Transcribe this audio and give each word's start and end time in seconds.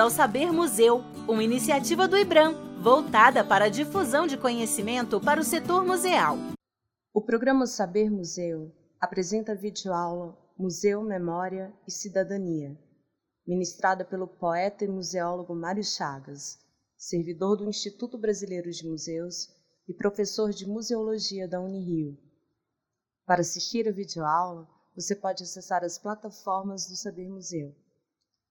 ao 0.00 0.08
Saber 0.08 0.50
Museu, 0.50 1.02
uma 1.28 1.44
iniciativa 1.44 2.08
do 2.08 2.16
IBRAM, 2.16 2.54
voltada 2.80 3.44
para 3.44 3.66
a 3.66 3.68
difusão 3.68 4.26
de 4.26 4.38
conhecimento 4.38 5.20
para 5.20 5.38
o 5.38 5.44
setor 5.44 5.84
museal. 5.84 6.38
O 7.12 7.20
programa 7.20 7.66
Saber 7.66 8.10
Museu 8.10 8.74
apresenta 8.98 9.52
a 9.52 9.54
videoaula 9.54 10.34
Museu, 10.58 11.02
Memória 11.02 11.70
e 11.86 11.90
Cidadania, 11.92 12.74
ministrada 13.46 14.02
pelo 14.02 14.26
poeta 14.26 14.86
e 14.86 14.88
museólogo 14.88 15.54
Mário 15.54 15.84
Chagas, 15.84 16.58
servidor 16.96 17.56
do 17.56 17.68
Instituto 17.68 18.16
Brasileiro 18.16 18.70
de 18.70 18.88
Museus 18.88 19.54
e 19.86 19.92
professor 19.92 20.50
de 20.50 20.66
Museologia 20.66 21.46
da 21.46 21.60
Unirio. 21.60 22.16
Para 23.26 23.42
assistir 23.42 23.86
a 23.86 23.92
videoaula, 23.92 24.66
você 24.94 25.14
pode 25.14 25.42
acessar 25.42 25.84
as 25.84 25.98
plataformas 25.98 26.88
do 26.88 26.96
Saber 26.96 27.28
Museu. 27.28 27.76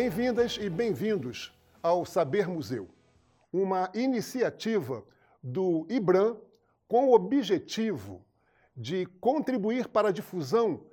Bem-vindas 0.00 0.56
e 0.60 0.70
bem-vindos 0.70 1.52
ao 1.82 2.06
Saber 2.06 2.46
Museu, 2.46 2.88
uma 3.52 3.90
iniciativa 3.92 5.04
do 5.42 5.88
IBRAM 5.90 6.36
com 6.86 7.08
o 7.08 7.14
objetivo 7.14 8.24
de 8.76 9.06
contribuir 9.20 9.88
para 9.88 10.10
a 10.10 10.12
difusão 10.12 10.86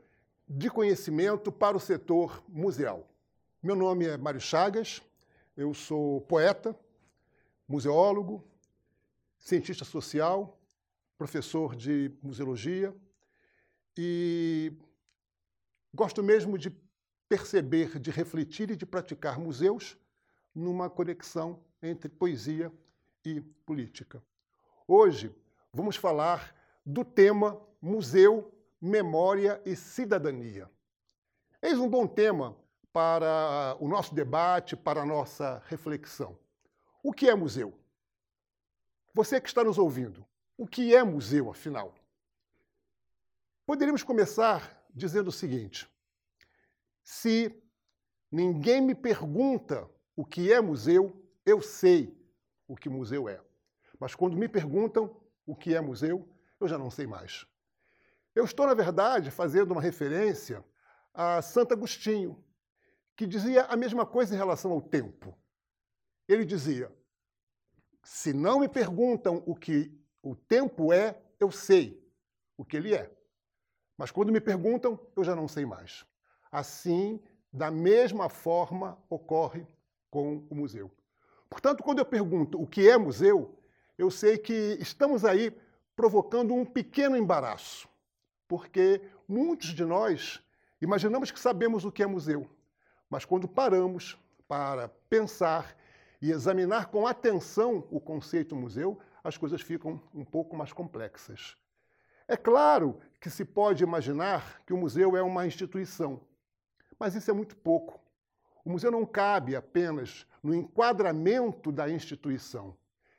de 0.50 0.72
conhecimento 0.72 1.52
para 1.52 1.78
o 1.78 1.80
setor 1.80 2.44
museal. 2.50 3.08
Meu 3.62 3.75
nome 3.75 4.08
é 4.08 4.17
Mário 4.17 4.42
Chagas, 4.42 5.03
eu 5.56 5.72
sou 5.75 6.22
poeta, 6.22 6.75
museólogo, 7.67 8.44
cientista 9.38 9.86
social, 9.86 10.59
professor 11.16 11.75
de 11.75 12.12
museologia 12.23 12.92
e 13.95 14.73
gosto 15.94 16.23
mesmo 16.23 16.58
de 16.58 16.72
perceber, 17.28 18.00
de 18.00 18.12
refletir 18.12 18.72
e 18.72 18.76
de 18.76 18.86
praticar 18.86 19.40
museus 19.40 19.98
numa 20.54 20.90
conexão 20.90 21.59
entre 21.81 22.09
poesia 22.09 22.72
e 23.23 23.42
política. 23.42 24.23
Hoje 24.88 25.36
vamos 25.73 25.96
falar 25.96 26.56
do 26.86 27.03
tema 27.03 27.59
Museu, 27.81 28.53
Memória 28.80 29.62
e 29.66 29.76
Cidadania. 29.76 30.70
Eis 31.62 31.80
um 31.80 31.90
bom 31.90 32.06
tema 32.06 32.56
para 32.94 33.76
o 33.80 33.88
nosso 33.88 34.14
debate, 34.14 34.76
para 34.76 35.02
a 35.02 35.06
nossa 35.06 35.62
reflexão. 35.68 36.38
O 37.03 37.12
que 37.12 37.28
é 37.28 37.36
museu? 37.36 37.78
Você 39.14 39.42
que 39.42 39.48
está 39.48 39.64
nos 39.64 39.78
ouvindo, 39.78 40.26
o 40.58 40.68
que 40.68 40.96
é 40.96 41.03
museu, 41.03 41.50
afinal? 41.50 41.94
Poderíamos 43.66 44.03
começar 44.03 44.86
dizendo 44.94 45.30
o 45.30 45.31
seguinte: 45.31 45.90
se 47.06 47.56
ninguém 48.31 48.81
me 48.81 48.96
pergunta 48.96 49.88
o 50.16 50.25
que 50.25 50.52
é 50.52 50.59
museu, 50.59 51.24
eu 51.46 51.62
sei 51.62 52.19
o 52.68 52.75
que 52.75 52.90
museu 52.90 53.30
é. 53.30 53.40
Mas 54.00 54.16
quando 54.16 54.35
me 54.35 54.50
perguntam 54.50 55.16
o 55.46 55.56
que 55.56 55.75
é 55.75 55.80
museu, 55.80 56.28
eu 56.59 56.68
já 56.68 56.80
não 56.80 56.90
sei 56.90 57.06
mais. 57.06 57.46
Eu 58.34 58.44
estou, 58.44 58.66
na 58.66 58.74
verdade, 58.74 59.30
fazendo 59.30 59.72
uma 59.72 59.81
referência 59.81 60.66
a 61.13 61.44
Santo 61.44 61.74
Agostinho, 61.74 62.44
que 63.16 63.28
dizia 63.28 63.66
a 63.66 63.78
mesma 63.78 64.06
coisa 64.06 64.34
em 64.34 64.38
relação 64.38 64.72
ao 64.72 64.81
tempo. 64.81 65.38
Ele 66.28 66.44
dizia: 66.44 66.91
se 68.03 68.34
não 68.34 68.59
me 68.59 68.68
perguntam 68.68 69.44
o 69.46 69.56
que 69.56 69.96
o 70.24 70.35
tempo 70.35 70.91
é, 70.91 71.22
eu 71.40 71.51
sei 71.51 72.03
o 72.57 72.66
que 72.66 72.75
ele 72.78 72.96
é. 72.96 73.16
Mas 73.96 74.09
quando 74.09 74.31
me 74.31 74.41
perguntam, 74.41 75.00
eu 75.16 75.24
já 75.24 75.35
não 75.35 75.47
sei 75.47 75.68
mais. 75.68 76.03
Assim, 76.56 77.20
da 77.52 77.70
mesma 77.70 78.30
forma, 78.30 78.98
ocorre 79.10 79.68
com 80.10 80.38
o 80.50 80.56
museu. 80.56 80.90
Portanto, 81.50 81.84
quando 81.84 82.00
eu 82.00 82.06
pergunto 82.06 82.62
o 82.62 82.66
que 82.66 82.88
é 82.88 82.98
museu, 82.98 83.60
eu 83.98 84.10
sei 84.10 84.38
que 84.38 84.78
estamos 84.80 85.26
aí 85.26 85.54
provocando 85.98 86.54
um 86.54 86.64
pequeno 86.64 87.18
embaraço, 87.18 87.90
porque 88.48 89.02
muitos 89.28 89.74
de 89.74 89.84
nós 89.84 90.42
imaginamos 90.82 91.30
que 91.30 91.42
sabemos 91.42 91.84
o 91.84 91.92
que 91.92 92.02
é 92.02 92.08
museu, 92.08 92.50
mas 93.10 93.26
quando 93.26 93.50
paramos 93.50 94.18
para 94.48 94.88
pensar 95.10 95.76
e 96.22 96.32
examinar 96.32 96.86
com 96.86 97.06
atenção 97.06 97.86
o 97.92 98.00
conceito 98.00 98.56
museu, 98.56 98.98
as 99.22 99.36
coisas 99.36 99.60
ficam 99.60 100.02
um 100.14 100.24
pouco 100.24 100.56
mais 100.56 100.72
complexas. 100.72 101.58
É 102.30 102.38
claro 102.38 102.98
que 103.20 103.30
se 103.30 103.44
pode 103.44 103.84
imaginar 103.84 104.62
que 104.66 104.72
o 104.72 104.78
museu 104.78 105.18
é 105.18 105.22
uma 105.22 105.46
instituição, 105.46 106.22
mas 107.00 107.16
isso 107.16 107.29
é 107.29 107.33
muito 107.33 107.56
pouco. 107.56 108.00
O 108.63 108.69
museu 108.72 108.89
não 108.89 109.06
cabe 109.06 109.56
apenas 109.56 110.25
no 110.41 110.53
enquadramento 110.53 111.72
da 111.72 111.89
instituição. 111.89 112.75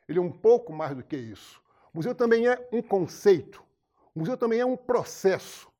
Ele 0.08 0.18
é 0.18 0.22
um 0.22 0.32
pouco 0.32 0.72
mais 0.72 0.96
do 0.96 1.02
que 1.02 1.16
isso. 1.16 1.60
O 1.92 1.98
museu 1.98 2.14
também 2.14 2.46
é 2.46 2.68
um 2.72 2.82
conceito. 2.82 3.62
O 4.14 4.20
museu 4.20 4.36
também 4.36 4.60
é 4.60 4.66
um 4.66 4.76
processo, 4.76 5.70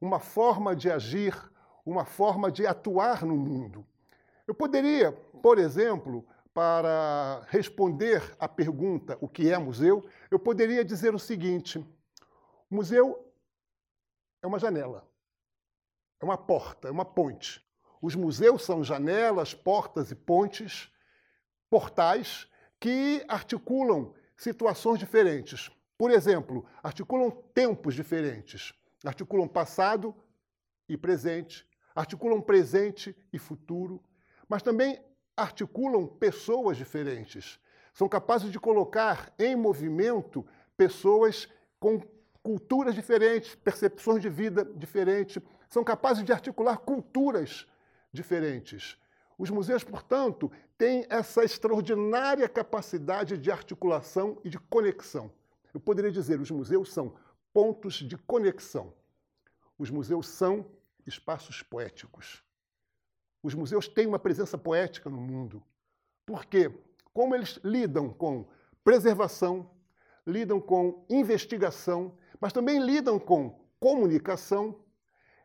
uma 0.00 0.20
forma 0.20 0.74
de 0.76 0.90
agir, 0.90 1.34
uma 1.84 2.04
forma 2.04 2.50
de 2.50 2.66
atuar 2.66 3.24
no 3.24 3.36
mundo. 3.36 3.86
Eu 4.46 4.54
poderia, 4.54 5.12
por 5.12 5.58
exemplo, 5.58 6.26
para 6.52 7.42
responder 7.48 8.22
à 8.38 8.48
pergunta 8.48 9.16
o 9.20 9.28
que 9.28 9.50
é 9.50 9.58
museu, 9.58 10.04
eu 10.30 10.38
poderia 10.38 10.84
dizer 10.84 11.14
o 11.14 11.18
seguinte: 11.18 11.84
museu 12.70 13.32
é 14.42 14.46
uma 14.46 14.58
janela. 14.58 15.09
É 16.20 16.24
uma 16.24 16.36
porta, 16.36 16.88
é 16.88 16.90
uma 16.90 17.04
ponte. 17.04 17.64
Os 18.02 18.14
museus 18.14 18.62
são 18.62 18.84
janelas, 18.84 19.54
portas 19.54 20.10
e 20.10 20.14
pontes, 20.14 20.90
portais 21.68 22.46
que 22.78 23.24
articulam 23.28 24.14
situações 24.36 24.98
diferentes. 24.98 25.70
Por 25.96 26.10
exemplo, 26.10 26.66
articulam 26.82 27.30
tempos 27.54 27.94
diferentes, 27.94 28.72
articulam 29.04 29.46
passado 29.46 30.14
e 30.88 30.96
presente, 30.96 31.66
articulam 31.94 32.40
presente 32.40 33.14
e 33.32 33.38
futuro, 33.38 34.02
mas 34.48 34.62
também 34.62 34.98
articulam 35.36 36.06
pessoas 36.06 36.76
diferentes. 36.76 37.58
São 37.92 38.08
capazes 38.08 38.50
de 38.50 38.58
colocar 38.58 39.32
em 39.38 39.54
movimento 39.54 40.46
pessoas 40.76 41.48
com 41.78 42.00
culturas 42.42 42.94
diferentes, 42.94 43.54
percepções 43.54 44.22
de 44.22 44.30
vida 44.30 44.64
diferentes, 44.64 45.42
são 45.70 45.84
capazes 45.84 46.24
de 46.24 46.32
articular 46.32 46.78
culturas 46.78 47.66
diferentes. 48.12 48.98
Os 49.38 49.48
museus, 49.48 49.84
portanto, 49.84 50.50
têm 50.76 51.06
essa 51.08 51.44
extraordinária 51.44 52.48
capacidade 52.48 53.38
de 53.38 53.50
articulação 53.50 54.38
e 54.44 54.50
de 54.50 54.58
conexão. 54.58 55.32
Eu 55.72 55.80
poderia 55.80 56.10
dizer, 56.10 56.40
os 56.40 56.50
museus 56.50 56.92
são 56.92 57.14
pontos 57.52 57.94
de 57.94 58.18
conexão. 58.18 58.92
Os 59.78 59.88
museus 59.88 60.28
são 60.28 60.66
espaços 61.06 61.62
poéticos. 61.62 62.42
Os 63.42 63.54
museus 63.54 63.88
têm 63.88 64.06
uma 64.06 64.18
presença 64.18 64.58
poética 64.58 65.08
no 65.08 65.16
mundo. 65.16 65.62
Porque, 66.26 66.70
como 67.14 67.34
eles 67.34 67.58
lidam 67.64 68.12
com 68.12 68.46
preservação, 68.84 69.70
lidam 70.26 70.60
com 70.60 71.04
investigação, 71.08 72.14
mas 72.40 72.52
também 72.52 72.78
lidam 72.84 73.18
com 73.18 73.58
comunicação, 73.78 74.78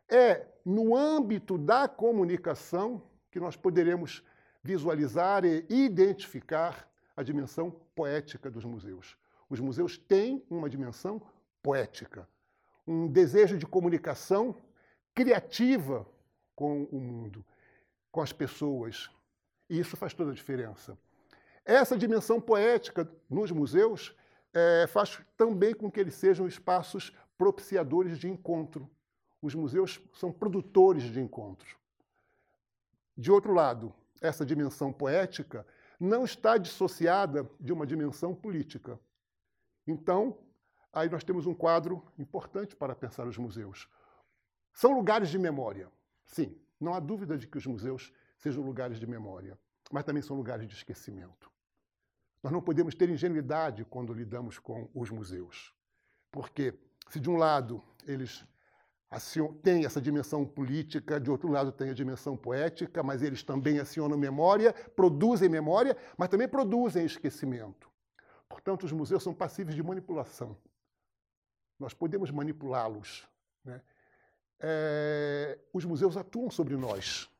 é 0.08 0.46
no 0.64 0.96
âmbito 0.96 1.56
da 1.56 1.88
comunicação 1.88 3.02
que 3.30 3.40
nós 3.40 3.56
poderemos 3.56 4.22
visualizar 4.62 5.44
e 5.44 5.64
identificar 5.68 6.88
a 7.16 7.22
dimensão 7.22 7.70
poética 7.94 8.50
dos 8.50 8.64
museus. 8.64 9.16
Os 9.48 9.60
museus 9.60 9.96
têm 9.96 10.44
uma 10.50 10.68
dimensão 10.68 11.22
poética, 11.62 12.28
um 12.86 13.06
desejo 13.06 13.56
de 13.56 13.66
comunicação 13.66 14.56
criativa 15.14 16.06
com 16.54 16.84
o 16.84 17.00
mundo, 17.00 17.44
com 18.10 18.20
as 18.20 18.32
pessoas. 18.32 19.10
E 19.68 19.78
isso 19.78 19.96
faz 19.96 20.14
toda 20.14 20.30
a 20.30 20.34
diferença. 20.34 20.98
Essa 21.64 21.96
dimensão 21.96 22.40
poética 22.40 23.10
nos 23.28 23.50
museus 23.50 24.16
é, 24.52 24.86
faz 24.86 25.20
também 25.36 25.74
com 25.74 25.90
que 25.90 26.00
eles 26.00 26.14
sejam 26.14 26.46
espaços 26.46 27.12
propiciadores 27.36 28.18
de 28.18 28.28
encontro, 28.28 28.88
os 29.46 29.54
museus 29.54 30.00
são 30.12 30.32
produtores 30.32 31.04
de 31.04 31.20
encontros. 31.20 31.76
De 33.16 33.30
outro 33.30 33.54
lado, 33.54 33.94
essa 34.20 34.44
dimensão 34.44 34.92
poética 34.92 35.66
não 35.98 36.24
está 36.24 36.58
dissociada 36.58 37.48
de 37.58 37.72
uma 37.72 37.86
dimensão 37.86 38.34
política. 38.34 38.98
Então, 39.86 40.36
aí 40.92 41.08
nós 41.08 41.24
temos 41.24 41.46
um 41.46 41.54
quadro 41.54 42.04
importante 42.18 42.74
para 42.74 42.94
pensar 42.94 43.26
os 43.26 43.38
museus. 43.38 43.88
São 44.72 44.92
lugares 44.92 45.30
de 45.30 45.38
memória. 45.38 45.90
Sim, 46.26 46.58
não 46.78 46.92
há 46.92 47.00
dúvida 47.00 47.38
de 47.38 47.46
que 47.46 47.56
os 47.56 47.66
museus 47.66 48.12
sejam 48.36 48.62
lugares 48.62 48.98
de 48.98 49.06
memória, 49.06 49.58
mas 49.90 50.04
também 50.04 50.22
são 50.22 50.36
lugares 50.36 50.66
de 50.66 50.74
esquecimento. 50.74 51.50
Nós 52.42 52.52
não 52.52 52.60
podemos 52.60 52.94
ter 52.94 53.08
ingenuidade 53.08 53.84
quando 53.84 54.12
lidamos 54.12 54.58
com 54.58 54.90
os 54.94 55.08
museus, 55.08 55.72
porque 56.30 56.74
se 57.08 57.18
de 57.18 57.30
um 57.30 57.36
lado 57.36 57.82
eles 58.06 58.44
têm 59.62 59.84
essa 59.84 60.00
dimensão 60.00 60.44
política, 60.44 61.20
de 61.20 61.30
outro 61.30 61.50
lado 61.50 61.70
tem 61.72 61.90
a 61.90 61.94
dimensão 61.94 62.36
poética, 62.36 63.02
mas 63.02 63.22
eles 63.22 63.42
também 63.42 63.78
acionam 63.78 64.18
memória, 64.18 64.72
produzem 64.72 65.48
memória, 65.48 65.96
mas 66.16 66.28
também 66.28 66.48
produzem 66.48 67.04
esquecimento. 67.04 67.90
Portanto, 68.48 68.84
os 68.84 68.92
museus 68.92 69.22
são 69.22 69.34
passíveis 69.34 69.74
de 69.74 69.82
manipulação. 69.82 70.56
Nós 71.78 71.94
podemos 71.94 72.30
manipulá-los. 72.30 73.26
Né? 73.64 73.80
É, 74.60 75.58
os 75.72 75.84
museus 75.84 76.16
atuam 76.16 76.50
sobre 76.50 76.76
nós. 76.76 77.30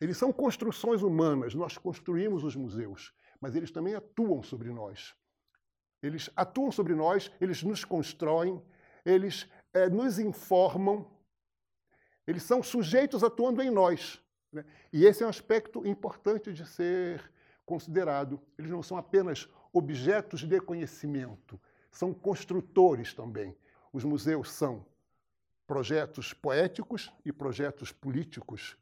Eles 0.00 0.16
são 0.16 0.32
construções 0.32 1.02
humanas, 1.02 1.54
nós 1.54 1.78
construímos 1.78 2.42
os 2.44 2.56
museus, 2.56 3.14
mas 3.40 3.54
eles 3.54 3.70
também 3.70 3.94
atuam 3.94 4.42
sobre 4.42 4.70
nós. 4.70 5.14
Eles 6.02 6.28
atuam 6.36 6.70
sobre 6.70 6.94
nós, 6.94 7.30
eles 7.40 7.62
nos 7.62 7.84
constroem, 7.84 8.60
eles 9.04 9.48
é, 9.74 9.88
nos 9.90 10.18
informam, 10.18 11.04
eles 12.26 12.42
são 12.42 12.62
sujeitos 12.62 13.22
atuando 13.22 13.60
em 13.60 13.70
nós. 13.70 14.22
Né? 14.52 14.64
E 14.92 15.04
esse 15.04 15.22
é 15.22 15.26
um 15.26 15.28
aspecto 15.28 15.86
importante 15.86 16.52
de 16.52 16.64
ser 16.66 17.30
considerado. 17.66 18.40
Eles 18.56 18.70
não 18.70 18.82
são 18.82 18.96
apenas 18.96 19.48
objetos 19.72 20.42
de 20.42 20.60
conhecimento, 20.60 21.60
são 21.90 22.14
construtores 22.14 23.12
também. 23.12 23.54
Os 23.92 24.04
museus 24.04 24.50
são 24.52 24.86
projetos 25.66 26.32
poéticos 26.32 27.12
e 27.24 27.32
projetos 27.32 27.90
políticos. 27.90 28.76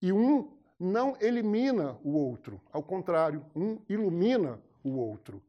E 0.00 0.12
um 0.12 0.56
não 0.78 1.16
elimina 1.20 1.98
o 2.04 2.12
outro, 2.12 2.60
ao 2.70 2.82
contrário, 2.82 3.44
um 3.54 3.80
ilumina 3.88 4.60
o 4.84 4.90
outro. 4.90 5.42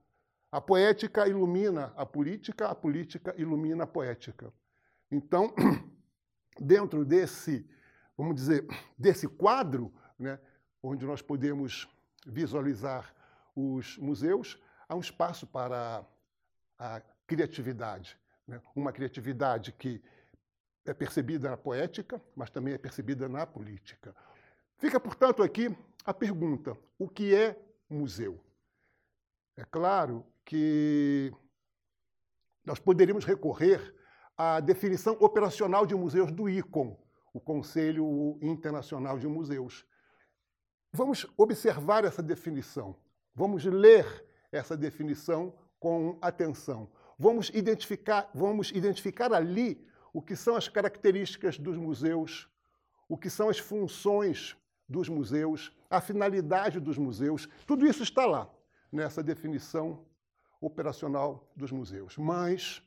A 0.52 0.62
poética 0.62 1.28
ilumina 1.28 1.94
a 1.96 2.06
política, 2.06 2.68
a 2.68 2.76
política 2.76 3.36
ilumina 3.38 3.84
a 3.84 3.88
poética. 3.88 4.54
Então, 5.12 5.54
dentro 6.60 7.06
desse, 7.06 7.68
vamos 8.18 8.36
dizer, 8.36 8.66
desse 8.98 9.28
quadro, 9.28 9.94
né, 10.18 10.40
onde 10.82 11.06
nós 11.06 11.22
podemos 11.22 11.88
visualizar 12.26 13.14
os 13.56 13.98
museus, 13.98 14.62
há 14.88 14.96
um 14.96 15.00
espaço 15.00 15.48
para 15.48 16.06
a 16.78 17.02
criatividade. 17.26 18.18
Né? 18.46 18.62
Uma 18.76 18.92
criatividade 18.92 19.72
que 19.72 20.02
é 20.86 20.94
percebida 20.94 21.50
na 21.50 21.58
poética, 21.58 22.22
mas 22.36 22.50
também 22.50 22.74
é 22.74 22.78
percebida 22.78 23.28
na 23.28 23.46
política. 23.46 24.16
Fica, 24.78 25.00
portanto, 25.00 25.44
aqui 25.44 25.76
a 26.06 26.14
pergunta: 26.14 26.78
o 26.98 27.10
que 27.10 27.36
é 27.36 27.60
museu? 27.90 28.40
É 29.56 29.66
claro 29.66 30.26
que 30.46 31.34
nós 32.64 32.80
poderíamos 32.80 33.26
recorrer 33.26 33.97
à 34.38 34.60
definição 34.60 35.18
operacional 35.20 35.86
de 35.86 35.96
museus 35.96 36.32
do 36.32 36.48
ICOM, 36.48 36.96
o 37.34 37.40
Conselho 37.40 38.38
Internacional 38.42 39.18
de 39.18 39.28
Museus. 39.28 39.86
Vamos 40.94 41.26
observar 41.36 42.06
essa 42.06 42.22
definição, 42.22 42.96
vamos 43.34 43.66
ler 43.66 44.26
essa 44.52 44.78
definição 44.78 45.54
com 45.80 46.18
atenção. 46.22 46.90
Vamos 47.18 47.50
identificar, 47.50 48.30
vamos 48.34 48.70
identificar 48.72 49.34
ali 49.34 49.84
o 50.14 50.22
que 50.22 50.36
são 50.36 50.56
as 50.56 50.68
características 50.68 51.58
dos 51.58 51.76
museus, 51.78 52.48
o 53.10 53.18
que 53.18 53.30
são 53.30 53.50
as 53.50 53.58
funções 53.58 54.56
dos 54.88 55.10
museus, 55.10 55.72
a 55.90 56.00
finalidade 56.00 56.80
dos 56.80 56.98
museus. 56.98 57.50
Tudo 57.66 57.86
isso 57.86 58.04
está 58.04 58.26
lá, 58.26 58.50
nessa 58.92 59.24
definição 59.24 60.06
operacional 60.62 61.52
dos 61.56 61.72
museus. 61.72 62.18
Mas 62.18 62.82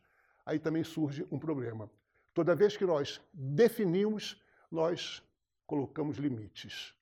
aí 0.45 0.59
também 0.59 0.85
surge 0.85 1.27
um 1.31 1.39
problema. 1.39 1.91
Toda 2.33 2.55
vez 2.55 2.77
que 2.77 2.87
nós 2.87 3.21
definimos, 3.33 4.41
nós 4.71 5.23
colocamos 5.67 6.17
limites. 6.17 6.95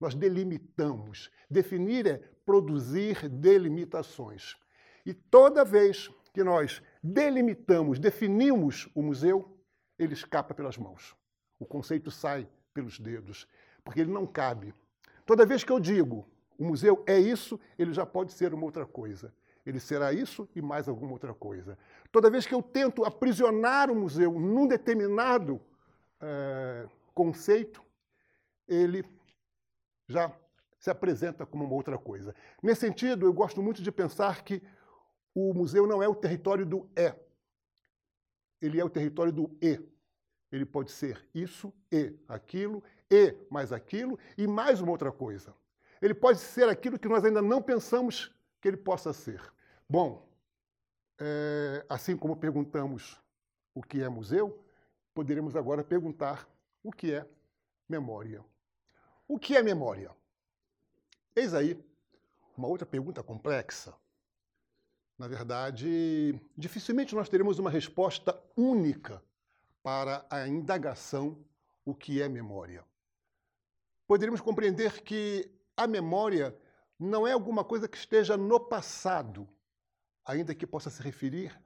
Nós 0.00 0.14
delimitamos. 0.14 1.30
Definir 1.50 2.06
é 2.06 2.18
produzir 2.44 3.28
delimitações. 3.28 4.56
E 5.04 5.12
toda 5.12 5.64
vez 5.64 6.10
que 6.32 6.44
nós 6.44 6.82
delimitamos, 7.02 7.98
definimos 7.98 8.88
o 8.94 9.02
museu, 9.02 9.58
ele 9.98 10.12
escapa 10.12 10.54
pelas 10.54 10.76
mãos. 10.76 11.16
O 11.58 11.66
conceito 11.66 12.10
sai 12.10 12.48
pelos 12.72 12.98
dedos, 12.98 13.48
porque 13.82 14.00
ele 14.00 14.12
não 14.12 14.26
cabe. 14.26 14.72
Toda 15.26 15.46
vez 15.46 15.64
que 15.64 15.72
eu 15.72 15.80
digo 15.80 16.26
o 16.58 16.64
museu 16.64 17.04
é 17.06 17.18
isso, 17.18 17.58
ele 17.78 17.92
já 17.92 18.04
pode 18.04 18.32
ser 18.32 18.52
uma 18.52 18.64
outra 18.64 18.84
coisa. 18.84 19.32
Ele 19.68 19.78
será 19.78 20.14
isso 20.14 20.48
e 20.56 20.62
mais 20.62 20.88
alguma 20.88 21.12
outra 21.12 21.34
coisa. 21.34 21.76
Toda 22.10 22.30
vez 22.30 22.46
que 22.46 22.54
eu 22.54 22.62
tento 22.62 23.04
aprisionar 23.04 23.90
o 23.90 23.94
museu 23.94 24.32
num 24.32 24.66
determinado 24.66 25.60
é, 26.22 26.88
conceito, 27.12 27.84
ele 28.66 29.04
já 30.06 30.34
se 30.78 30.88
apresenta 30.88 31.44
como 31.44 31.66
uma 31.66 31.74
outra 31.74 31.98
coisa. 31.98 32.34
Nesse 32.62 32.80
sentido, 32.80 33.26
eu 33.26 33.32
gosto 33.34 33.60
muito 33.60 33.82
de 33.82 33.92
pensar 33.92 34.42
que 34.42 34.62
o 35.34 35.52
museu 35.52 35.86
não 35.86 36.02
é 36.02 36.08
o 36.08 36.14
território 36.14 36.64
do 36.64 36.88
é. 36.96 37.14
Ele 38.62 38.80
é 38.80 38.84
o 38.84 38.88
território 38.88 39.34
do 39.34 39.54
e. 39.60 39.78
Ele 40.50 40.64
pode 40.64 40.90
ser 40.92 41.28
isso 41.34 41.70
e 41.92 42.14
aquilo, 42.26 42.82
e 43.10 43.36
mais 43.50 43.70
aquilo, 43.70 44.18
e 44.38 44.46
mais 44.46 44.80
uma 44.80 44.92
outra 44.92 45.12
coisa. 45.12 45.54
Ele 46.00 46.14
pode 46.14 46.38
ser 46.38 46.70
aquilo 46.70 46.98
que 46.98 47.06
nós 47.06 47.22
ainda 47.22 47.42
não 47.42 47.60
pensamos 47.60 48.34
que 48.62 48.66
ele 48.66 48.78
possa 48.78 49.12
ser. 49.12 49.42
Bom, 49.88 50.28
é, 51.18 51.84
assim 51.88 52.16
como 52.16 52.36
perguntamos 52.36 53.18
o 53.74 53.82
que 53.82 54.02
é 54.02 54.08
museu, 54.08 54.62
poderemos 55.14 55.56
agora 55.56 55.82
perguntar 55.82 56.46
o 56.82 56.92
que 56.92 57.14
é 57.14 57.26
memória. 57.88 58.44
O 59.26 59.38
que 59.38 59.56
é 59.56 59.62
memória? 59.62 60.14
Eis 61.34 61.54
aí 61.54 61.82
uma 62.56 62.68
outra 62.68 62.84
pergunta 62.84 63.22
complexa. 63.22 63.94
Na 65.16 65.26
verdade, 65.26 66.38
dificilmente 66.56 67.14
nós 67.14 67.28
teremos 67.28 67.58
uma 67.58 67.70
resposta 67.70 68.38
única 68.56 69.22
para 69.82 70.26
a 70.28 70.46
indagação 70.46 71.42
o 71.84 71.94
que 71.94 72.20
é 72.20 72.28
memória. 72.28 72.84
Poderíamos 74.06 74.40
compreender 74.40 75.02
que 75.02 75.50
a 75.76 75.86
memória 75.86 76.54
não 76.98 77.26
é 77.26 77.32
alguma 77.32 77.64
coisa 77.64 77.88
que 77.88 77.96
esteja 77.96 78.36
no 78.36 78.60
passado, 78.60 79.48
ainda 80.28 80.54
que 80.54 80.66
possa 80.66 80.90
se 80.90 81.02
referir 81.02 81.58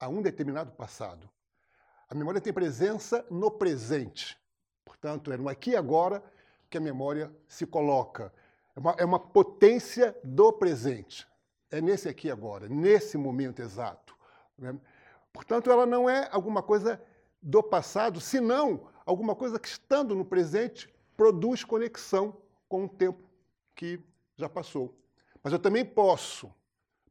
a 0.00 0.08
um 0.08 0.22
determinado 0.22 0.72
passado. 0.72 1.28
A 2.08 2.14
memória 2.14 2.40
tem 2.40 2.52
presença 2.52 3.26
no 3.30 3.50
presente. 3.50 4.38
Portanto, 4.86 5.30
é 5.30 5.36
no 5.36 5.50
aqui 5.50 5.72
e 5.72 5.76
agora 5.76 6.24
que 6.70 6.78
a 6.78 6.80
memória 6.80 7.30
se 7.46 7.66
coloca. 7.66 8.32
É 8.74 8.80
uma, 8.80 8.92
é 8.92 9.04
uma 9.04 9.20
potência 9.20 10.16
do 10.24 10.50
presente. 10.50 11.28
É 11.70 11.82
nesse 11.82 12.08
aqui 12.08 12.30
agora, 12.30 12.66
nesse 12.70 13.18
momento 13.18 13.60
exato. 13.60 14.16
Né? 14.56 14.74
Portanto, 15.30 15.70
ela 15.70 15.84
não 15.84 16.08
é 16.08 16.26
alguma 16.32 16.62
coisa 16.62 16.98
do 17.42 17.62
passado, 17.62 18.18
senão 18.18 18.88
alguma 19.04 19.34
coisa 19.34 19.60
que, 19.60 19.68
estando 19.68 20.14
no 20.14 20.24
presente, 20.24 20.92
produz 21.14 21.64
conexão 21.64 22.34
com 22.66 22.86
o 22.86 22.88
tempo 22.88 23.22
que 23.74 24.00
já 24.36 24.48
passou. 24.48 24.96
Mas 25.42 25.52
eu 25.52 25.58
também 25.58 25.84
posso 25.84 26.50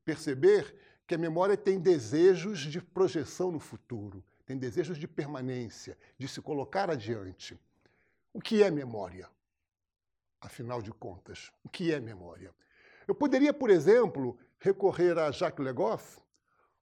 perceber 0.07 0.63
que 1.05 1.15
a 1.15 1.17
memória 1.17 1.57
tem 1.57 1.79
desejos 1.79 2.59
de 2.59 2.79
projeção 2.81 3.51
no 3.51 3.59
futuro, 3.59 4.23
tem 4.45 4.57
desejos 4.57 4.97
de 4.97 5.07
permanência, 5.07 5.97
de 6.17 6.27
se 6.27 6.41
colocar 6.41 6.89
adiante. 6.89 7.59
O 8.33 8.39
que 8.39 8.63
é 8.63 8.71
memória? 8.71 9.29
afinal 10.39 10.81
de 10.81 10.91
contas? 10.91 11.51
O 11.63 11.69
que 11.69 11.91
é 11.91 11.99
memória? 11.99 12.53
Eu 13.07 13.15
poderia, 13.15 13.53
por 13.53 13.69
exemplo, 13.69 14.37
recorrer 14.59 15.17
a 15.17 15.31
Jacques 15.31 15.63
Legoff, 15.65 16.19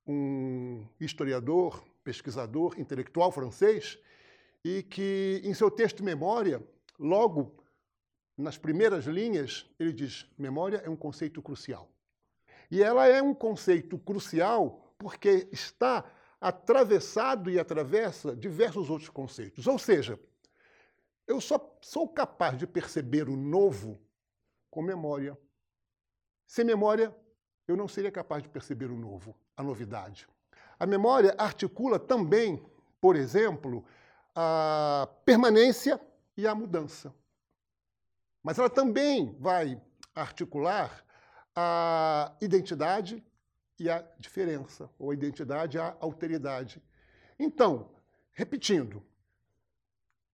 um 0.05 0.86
historiador, 1.00 1.84
pesquisador, 2.03 2.79
intelectual 2.79 3.32
francês, 3.32 3.98
e 4.63 4.84
que, 4.84 5.41
em 5.44 5.53
seu 5.53 5.70
texto 5.70 6.03
Memória, 6.03 6.62
logo 7.00 7.55
nas 8.38 8.58
primeiras 8.58 9.05
linhas, 9.05 9.70
ele 9.79 9.94
diz: 9.94 10.27
memória 10.38 10.82
é 10.84 10.89
um 10.89 10.96
conceito 10.96 11.41
crucial. 11.41 11.89
E 12.69 12.81
ela 12.81 13.07
é 13.07 13.22
um 13.22 13.34
conceito 13.34 13.98
crucial 13.98 14.93
porque 14.98 15.48
está 15.51 16.03
atravessado 16.39 17.50
e 17.50 17.60
atravessa 17.60 18.36
diversos 18.36 18.89
outros 18.89 19.10
conceitos. 19.10 19.67
Ou 19.67 19.79
seja, 19.79 20.19
Eu 21.27 21.41
só 21.41 21.75
sou 21.81 22.07
capaz 22.07 22.57
de 22.57 22.67
perceber 22.67 23.27
o 23.29 23.36
novo 23.36 24.00
com 24.69 24.81
memória. 24.81 25.38
Sem 26.45 26.63
memória, 26.63 27.15
eu 27.67 27.75
não 27.75 27.88
seria 27.88 28.12
capaz 28.12 28.43
de 28.43 28.50
perceber 28.50 28.91
o 28.91 28.98
novo, 28.98 29.36
a 29.57 29.63
novidade. 29.63 30.27
A 30.79 30.86
memória 30.86 31.34
articula 31.38 31.98
também, 31.98 32.63
por 33.01 33.15
exemplo, 33.15 33.84
a 34.36 35.10
permanência 35.25 36.00
e 36.38 36.45
a 36.45 36.53
mudança. 36.53 37.13
Mas 38.43 38.60
ela 38.60 38.69
também 38.69 39.36
vai 39.39 39.81
articular 40.13 41.03
a 41.56 42.36
identidade 42.42 43.24
e 43.80 43.90
a 43.90 44.04
diferença, 44.20 44.90
ou 45.00 45.12
a 45.12 45.14
identidade 45.14 45.78
e 45.78 45.80
a 45.80 45.96
alteridade. 46.00 46.82
Então, 47.38 47.90
repetindo, 48.32 49.04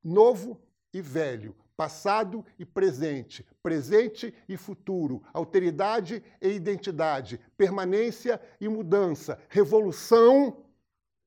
novo 0.03 0.61
e 0.93 1.01
velho, 1.01 1.55
passado 1.75 2.45
e 2.59 2.65
presente, 2.65 3.45
presente 3.63 4.33
e 4.47 4.57
futuro, 4.57 5.23
alteridade 5.33 6.23
e 6.41 6.49
identidade, 6.49 7.39
permanência 7.57 8.39
e 8.59 8.67
mudança, 8.67 9.39
revolução 9.49 10.63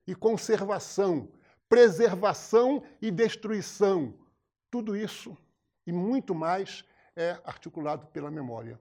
e 0.07 0.15
conservação, 0.15 1.29
preservação 1.67 2.83
e 3.01 3.11
destruição. 3.11 4.13
Tudo 4.71 4.95
isso 4.95 5.37
e 5.85 5.91
muito 5.91 6.33
mais 6.33 6.85
é 7.15 7.39
articulado 7.43 8.07
pela 8.07 8.31
memória. 8.31 8.79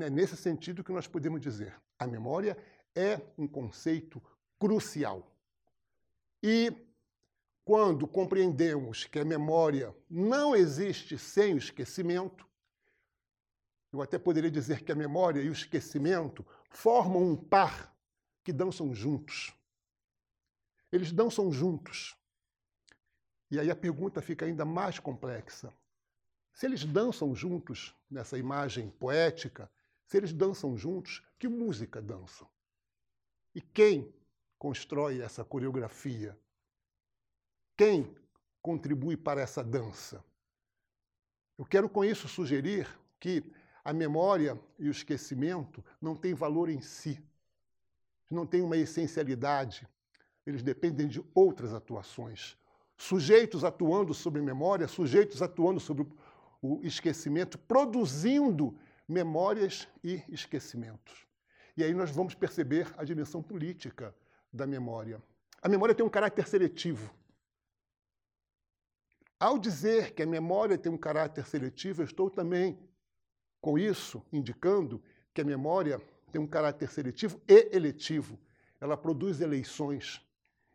É 0.00 0.08
nesse 0.08 0.36
sentido 0.36 0.82
que 0.82 0.92
nós 0.92 1.06
podemos 1.06 1.40
dizer: 1.40 1.78
a 1.98 2.06
memória 2.06 2.56
é 2.94 3.20
um 3.36 3.46
conceito 3.46 4.22
crucial. 4.58 5.30
E 6.42 6.72
quando 7.64 8.08
compreendemos 8.08 9.04
que 9.04 9.18
a 9.18 9.24
memória 9.24 9.94
não 10.08 10.56
existe 10.56 11.18
sem 11.18 11.54
o 11.54 11.58
esquecimento, 11.58 12.46
eu 13.92 14.00
até 14.00 14.18
poderia 14.18 14.50
dizer 14.50 14.82
que 14.82 14.90
a 14.90 14.96
memória 14.96 15.42
e 15.42 15.48
o 15.48 15.52
esquecimento 15.52 16.44
formam 16.70 17.22
um 17.22 17.36
par 17.36 17.94
que 18.42 18.52
dançam 18.52 18.94
juntos. 18.94 19.52
Eles 20.90 21.12
dançam 21.12 21.52
juntos. 21.52 22.16
E 23.50 23.60
aí 23.60 23.70
a 23.70 23.76
pergunta 23.76 24.22
fica 24.22 24.46
ainda 24.46 24.64
mais 24.64 24.98
complexa. 24.98 25.72
Se 26.54 26.66
eles 26.66 26.84
dançam 26.84 27.34
juntos 27.34 27.94
nessa 28.10 28.38
imagem 28.38 28.90
poética, 28.90 29.70
se 30.06 30.16
eles 30.16 30.32
dançam 30.32 30.76
juntos, 30.76 31.22
que 31.38 31.48
música 31.48 32.00
dançam? 32.00 32.48
E 33.54 33.60
quem 33.60 34.12
constrói 34.58 35.20
essa 35.20 35.44
coreografia? 35.44 36.38
Quem 37.76 38.14
contribui 38.60 39.16
para 39.16 39.40
essa 39.40 39.62
dança? 39.62 40.24
Eu 41.58 41.64
quero 41.64 41.88
com 41.88 42.04
isso 42.04 42.28
sugerir 42.28 42.88
que 43.18 43.44
a 43.84 43.92
memória 43.92 44.58
e 44.78 44.88
o 44.88 44.90
esquecimento 44.90 45.84
não 46.00 46.14
têm 46.14 46.34
valor 46.34 46.68
em 46.68 46.80
si, 46.80 47.22
não 48.30 48.46
têm 48.46 48.62
uma 48.62 48.76
essencialidade, 48.76 49.86
eles 50.46 50.62
dependem 50.62 51.06
de 51.06 51.22
outras 51.34 51.72
atuações. 51.72 52.56
Sujeitos 52.96 53.64
atuando 53.64 54.14
sobre 54.14 54.40
memória, 54.40 54.88
sujeitos 54.88 55.42
atuando 55.42 55.80
sobre 55.80 56.06
o 56.60 56.80
esquecimento, 56.82 57.58
produzindo 57.58 58.78
memórias 59.08 59.88
e 60.02 60.22
esquecimentos. 60.28 61.26
E 61.76 61.82
aí 61.82 61.94
nós 61.94 62.10
vamos 62.10 62.34
perceber 62.34 62.92
a 62.96 63.04
dimensão 63.04 63.42
política 63.42 64.14
da 64.52 64.66
memória. 64.66 65.22
A 65.60 65.68
memória 65.68 65.94
tem 65.94 66.04
um 66.04 66.10
caráter 66.10 66.46
seletivo. 66.46 67.14
Ao 69.38 69.58
dizer 69.58 70.12
que 70.14 70.22
a 70.22 70.26
memória 70.26 70.78
tem 70.78 70.92
um 70.92 70.98
caráter 70.98 71.46
seletivo, 71.46 72.02
eu 72.02 72.06
estou 72.06 72.30
também, 72.30 72.78
com 73.60 73.78
isso, 73.78 74.24
indicando 74.32 75.02
que 75.34 75.40
a 75.40 75.44
memória 75.44 76.00
tem 76.30 76.40
um 76.40 76.46
caráter 76.46 76.88
seletivo 76.88 77.40
e 77.48 77.70
eletivo. 77.72 78.38
Ela 78.80 78.96
produz 78.96 79.40
eleições 79.40 80.20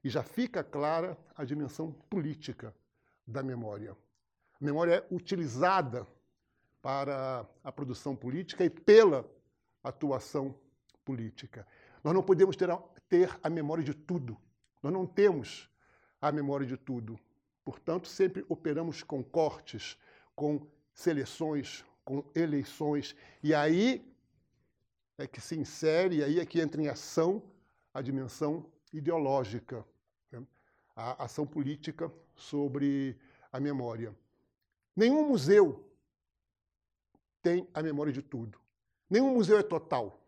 e 0.03 0.09
já 0.09 0.23
fica 0.23 0.63
clara 0.63 1.17
a 1.35 1.43
dimensão 1.43 1.91
política 2.09 2.75
da 3.25 3.43
memória. 3.43 3.95
A 4.59 4.65
memória 4.65 4.95
é 4.95 5.13
utilizada 5.13 6.07
para 6.87 7.45
a 7.65 7.69
produção 7.69 8.15
política 8.15 8.63
e 8.63 8.69
pela 8.69 9.29
atuação 9.83 10.55
política. 11.03 11.67
Nós 12.01 12.13
não 12.13 12.23
podemos 12.23 12.55
ter 12.55 12.71
a, 12.71 12.77
ter 13.09 13.37
a 13.43 13.49
memória 13.49 13.83
de 13.83 13.93
tudo. 13.93 14.37
Nós 14.81 14.93
não 14.93 15.05
temos 15.05 15.69
a 16.21 16.31
memória 16.31 16.65
de 16.65 16.77
tudo. 16.77 17.19
Portanto, 17.65 18.07
sempre 18.07 18.45
operamos 18.47 19.03
com 19.03 19.21
cortes, 19.21 19.97
com 20.33 20.65
seleções, 20.93 21.83
com 22.05 22.23
eleições. 22.33 23.17
E 23.43 23.53
aí 23.53 24.09
é 25.17 25.27
que 25.27 25.41
se 25.41 25.59
insere, 25.59 26.23
aí 26.23 26.39
é 26.39 26.45
que 26.45 26.61
entra 26.61 26.81
em 26.81 26.87
ação 26.87 27.43
a 27.93 28.01
dimensão 28.01 28.65
ideológica, 28.93 29.85
né? 30.31 30.41
a 30.95 31.25
ação 31.25 31.45
política 31.45 32.09
sobre 32.33 33.19
a 33.51 33.59
memória. 33.59 34.15
Nenhum 34.95 35.27
museu 35.27 35.85
tem 37.41 37.67
a 37.73 37.81
memória 37.81 38.11
de 38.11 38.21
tudo. 38.21 38.59
Nenhum 39.09 39.33
museu 39.33 39.57
é 39.57 39.63
total. 39.63 40.19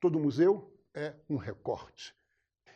Todo 0.00 0.18
museu 0.18 0.70
é 0.94 1.14
um 1.28 1.36
recorte. 1.36 2.14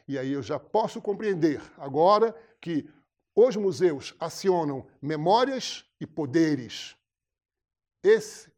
E 0.09 0.19
aí 0.19 0.33
eu 0.33 0.43
já 0.43 0.59
posso 0.59 1.01
compreender 1.03 1.61
agora 1.77 2.35
que 2.61 2.89
os 3.35 3.57
museus 3.57 4.15
acionam 4.19 4.87
memórias 5.03 5.85
e 6.01 6.07
poderes. 6.07 6.97
Esse 8.03 8.51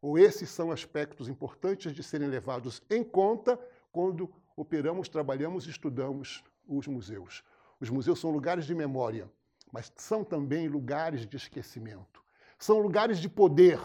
ou 0.00 0.18
esses 0.18 0.48
são 0.48 0.72
aspectos 0.72 1.28
importantes 1.28 1.92
de 1.92 2.02
serem 2.02 2.28
levados 2.28 2.82
em 2.90 3.04
conta 3.04 3.58
quando 3.92 4.32
operamos, 4.56 5.08
trabalhamos 5.08 5.66
e 5.66 5.70
estudamos 5.70 6.42
os 6.66 6.86
museus. 6.86 7.44
Os 7.80 7.90
museus 7.90 8.20
são 8.20 8.30
lugares 8.30 8.64
de 8.64 8.74
memória, 8.74 9.30
mas 9.70 9.92
são 9.96 10.24
também 10.24 10.68
lugares 10.68 11.26
de 11.26 11.36
esquecimento. 11.36 12.22
São 12.58 12.78
lugares 12.78 13.18
de 13.18 13.28
poder, 13.28 13.80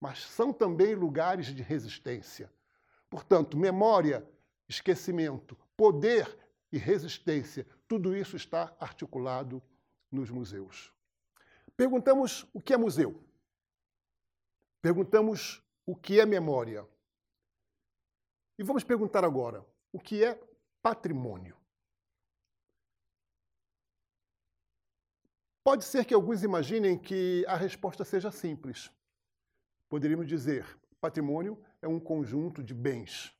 mas 0.00 0.24
são 0.24 0.52
também 0.52 0.94
lugares 0.94 1.48
de 1.54 1.62
resistência. 1.62 2.50
Portanto, 3.10 3.56
memória, 3.56 4.26
esquecimento, 4.68 5.56
poder 5.76 6.38
e 6.72 6.78
resistência, 6.78 7.66
tudo 7.86 8.16
isso 8.16 8.36
está 8.36 8.74
articulado 8.80 9.62
nos 10.10 10.30
museus. 10.30 10.92
Perguntamos 11.76 12.46
o 12.54 12.60
que 12.60 12.72
é 12.72 12.76
museu. 12.76 13.22
Perguntamos 14.80 15.62
o 15.84 15.94
que 15.94 16.20
é 16.20 16.24
memória. 16.24 16.88
E 18.58 18.62
vamos 18.62 18.84
perguntar 18.84 19.24
agora 19.24 19.64
o 19.92 19.98
que 19.98 20.24
é 20.24 20.40
patrimônio. 20.82 21.56
Pode 25.62 25.84
ser 25.84 26.04
que 26.04 26.14
alguns 26.14 26.42
imaginem 26.42 26.98
que 26.98 27.44
a 27.46 27.56
resposta 27.56 28.04
seja 28.04 28.30
simples. 28.30 28.90
Poderíamos 29.90 30.26
dizer: 30.26 30.64
patrimônio 30.98 31.62
é 31.82 31.86
um 31.86 32.00
conjunto 32.00 32.62
de 32.62 32.72
bens. 32.72 33.36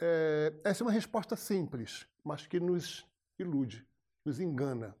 É, 0.00 0.54
essa 0.62 0.84
é 0.84 0.86
uma 0.86 0.92
resposta 0.92 1.34
simples, 1.34 2.06
mas 2.22 2.46
que 2.46 2.60
nos 2.60 3.04
ilude, 3.36 3.84
nos 4.24 4.38
engana 4.38 4.96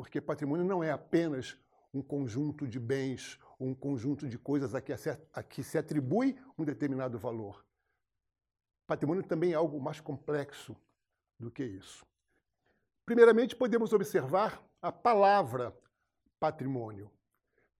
porque 0.00 0.18
patrimônio 0.18 0.64
não 0.64 0.82
é 0.82 0.90
apenas 0.90 1.58
um 1.92 2.00
conjunto 2.00 2.66
de 2.66 2.80
bens, 2.80 3.38
um 3.60 3.74
conjunto 3.74 4.26
de 4.26 4.38
coisas 4.38 4.74
a 4.74 4.80
que, 4.80 4.94
a 4.94 5.42
que 5.42 5.62
se 5.62 5.76
atribui 5.76 6.38
um 6.56 6.64
determinado 6.64 7.18
valor. 7.18 7.62
Patrimônio 8.86 9.22
também 9.22 9.52
é 9.52 9.56
algo 9.56 9.78
mais 9.78 10.00
complexo 10.00 10.74
do 11.38 11.50
que 11.50 11.62
isso. 11.62 12.06
Primeiramente, 13.04 13.54
podemos 13.54 13.92
observar 13.92 14.62
a 14.80 14.90
palavra 14.90 15.76
patrimônio. 16.38 17.10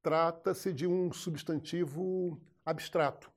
Trata-se 0.02 0.72
de 0.72 0.86
um 0.86 1.12
substantivo 1.12 2.40
abstrato. 2.64 3.30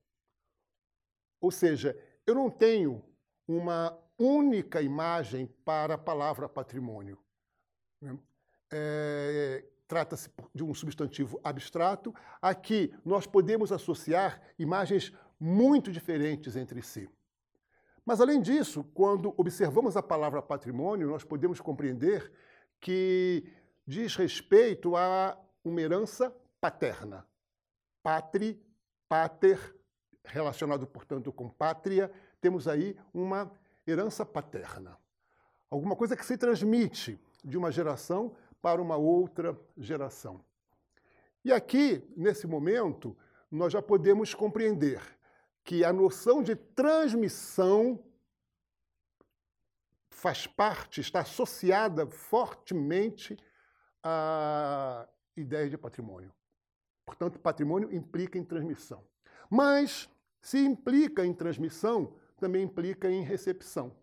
Ou 1.42 1.52
seja, 1.52 1.98
eu 2.26 2.36
não 2.36 2.50
tenho 2.50 3.04
uma 3.48 3.98
única 4.18 4.82
imagem 4.82 5.48
para 5.66 5.96
a 5.96 5.98
palavra 5.98 6.48
patrimônio. 6.48 7.18
Né? 8.02 8.18
é, 8.74 9.64
trata-se 9.88 10.30
de 10.54 10.64
um 10.64 10.74
substantivo 10.74 11.40
abstrato. 11.44 12.14
Aqui 12.42 12.92
nós 13.06 13.28
podemos 13.28 13.72
associar 13.72 14.42
imagens 14.58 15.14
muito 15.40 15.92
diferentes 15.92 16.56
entre 16.56 16.82
si. 16.82 17.08
Mas, 18.06 18.20
além 18.20 18.42
disso, 18.42 18.84
quando 18.94 19.34
observamos 19.38 19.96
a 19.96 20.04
palavra 20.04 20.42
patrimônio, 20.42 21.08
nós 21.08 21.24
podemos 21.24 21.62
compreender 21.62 22.32
que 22.82 23.46
diz 23.88 24.16
respeito 24.16 24.96
a 24.96 25.38
uma 25.64 25.80
herança 25.82 26.36
paterna. 26.64 27.28
Patri, 28.02 28.58
pater, 29.10 29.60
relacionado, 30.24 30.88
portanto, 30.88 31.30
com 31.34 31.50
pátria, 31.50 32.10
temos 32.40 32.70
aí 32.70 32.98
uma 33.14 33.52
herança 33.86 34.26
paterna. 34.26 34.98
Alguma 35.70 35.94
coisa 35.94 36.16
que 36.16 36.26
se 36.26 36.38
transmite 36.38 37.20
de 37.44 37.58
uma 37.58 37.70
geração 37.70 38.34
para 38.62 38.82
uma 38.82 38.96
outra 38.96 39.60
geração. 39.78 40.40
E 41.44 41.52
aqui, 41.52 42.02
nesse 42.16 42.48
momento, 42.48 43.14
nós 43.52 43.74
já 43.74 43.82
podemos 43.82 44.34
compreender 44.34 45.02
que 45.66 45.84
a 45.84 45.92
noção 45.92 46.42
de 46.42 46.56
transmissão 46.56 48.02
faz 50.10 50.48
parte, 50.48 51.02
está 51.02 51.20
associada 51.20 52.08
fortemente 52.08 53.38
à 54.02 55.06
ideia 55.36 55.70
de 55.70 55.78
patrimônio. 55.78 56.34
Portanto, 57.06 57.40
patrimônio 57.40 57.94
implica 57.94 58.38
em 58.38 58.44
transmissão. 58.44 59.04
Mas, 59.50 60.10
se 60.42 60.60
implica 60.60 61.26
em 61.26 61.34
transmissão, 61.34 62.16
também 62.38 62.64
implica 62.64 63.10
em 63.10 63.24
recepção. 63.24 63.96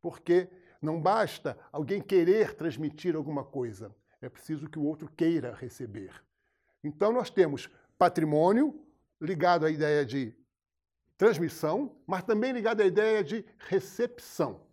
Porque 0.00 0.48
não 0.80 1.00
basta 1.00 1.58
alguém 1.72 2.00
querer 2.00 2.54
transmitir 2.54 3.16
alguma 3.16 3.44
coisa, 3.44 3.94
é 4.20 4.28
preciso 4.28 4.68
que 4.68 4.78
o 4.78 4.84
outro 4.84 5.10
queira 5.16 5.54
receber. 5.54 6.22
Então, 6.82 7.12
nós 7.12 7.30
temos 7.30 7.70
patrimônio 7.98 8.84
ligado 9.20 9.64
à 9.64 9.70
ideia 9.70 10.04
de 10.04 10.34
transmissão, 11.16 11.96
mas 12.06 12.22
também 12.22 12.52
ligado 12.52 12.80
à 12.80 12.86
ideia 12.86 13.22
de 13.22 13.44
recepção. 13.58 14.66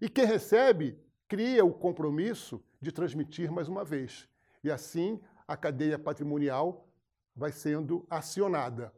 E 0.00 0.08
quem 0.08 0.24
recebe 0.24 0.98
cria 1.28 1.64
o 1.64 1.72
compromisso 1.72 2.62
de 2.80 2.92
transmitir 2.92 3.50
mais 3.50 3.68
uma 3.68 3.84
vez. 3.84 4.28
E 4.62 4.70
assim 4.70 5.20
a 5.46 5.56
cadeia 5.56 5.98
patrimonial 5.98 6.88
vai 7.34 7.52
sendo 7.52 8.06
acionada. 8.08 8.92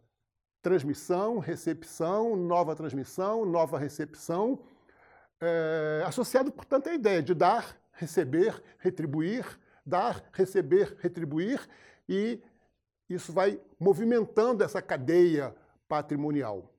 Transmissão, 0.62 1.38
recepção, 1.38 2.36
nova 2.36 2.74
transmissão, 2.74 3.44
nova 3.44 3.78
recepção, 3.78 4.60
é, 5.40 6.02
associado, 6.06 6.50
portanto, 6.50 6.88
à 6.88 6.94
ideia 6.94 7.22
de 7.22 7.34
dar, 7.34 7.76
receber, 7.92 8.62
retribuir, 8.78 9.44
dar, 9.84 10.24
receber, 10.32 10.96
retribuir, 11.00 11.68
e 12.08 12.42
isso 13.08 13.32
vai 13.32 13.60
movimentando 13.78 14.64
essa 14.64 14.82
cadeia 14.82 15.54
patrimonial 15.88 16.72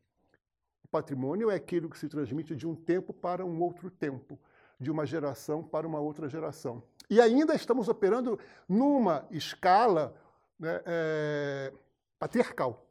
patrimônio 0.92 1.50
é 1.50 1.56
aquilo 1.56 1.90
que 1.90 1.98
se 1.98 2.08
transmite 2.08 2.56
de 2.56 2.68
um 2.68 2.76
tempo 2.76 3.14
para 3.14 3.46
um 3.46 3.62
outro 3.62 3.90
tempo, 3.90 4.40
de 4.80 4.90
uma 4.90 5.06
geração 5.06 5.64
para 5.64 5.88
uma 5.88 6.00
outra 6.00 6.28
geração. 6.28 6.84
E 7.10 7.20
ainda 7.20 7.56
estamos 7.56 7.89
operando 7.89 8.39
numa 8.68 9.28
escala 9.32 10.16
né, 10.60 10.82
é, 10.86 11.74
patriarcal, 12.20 12.88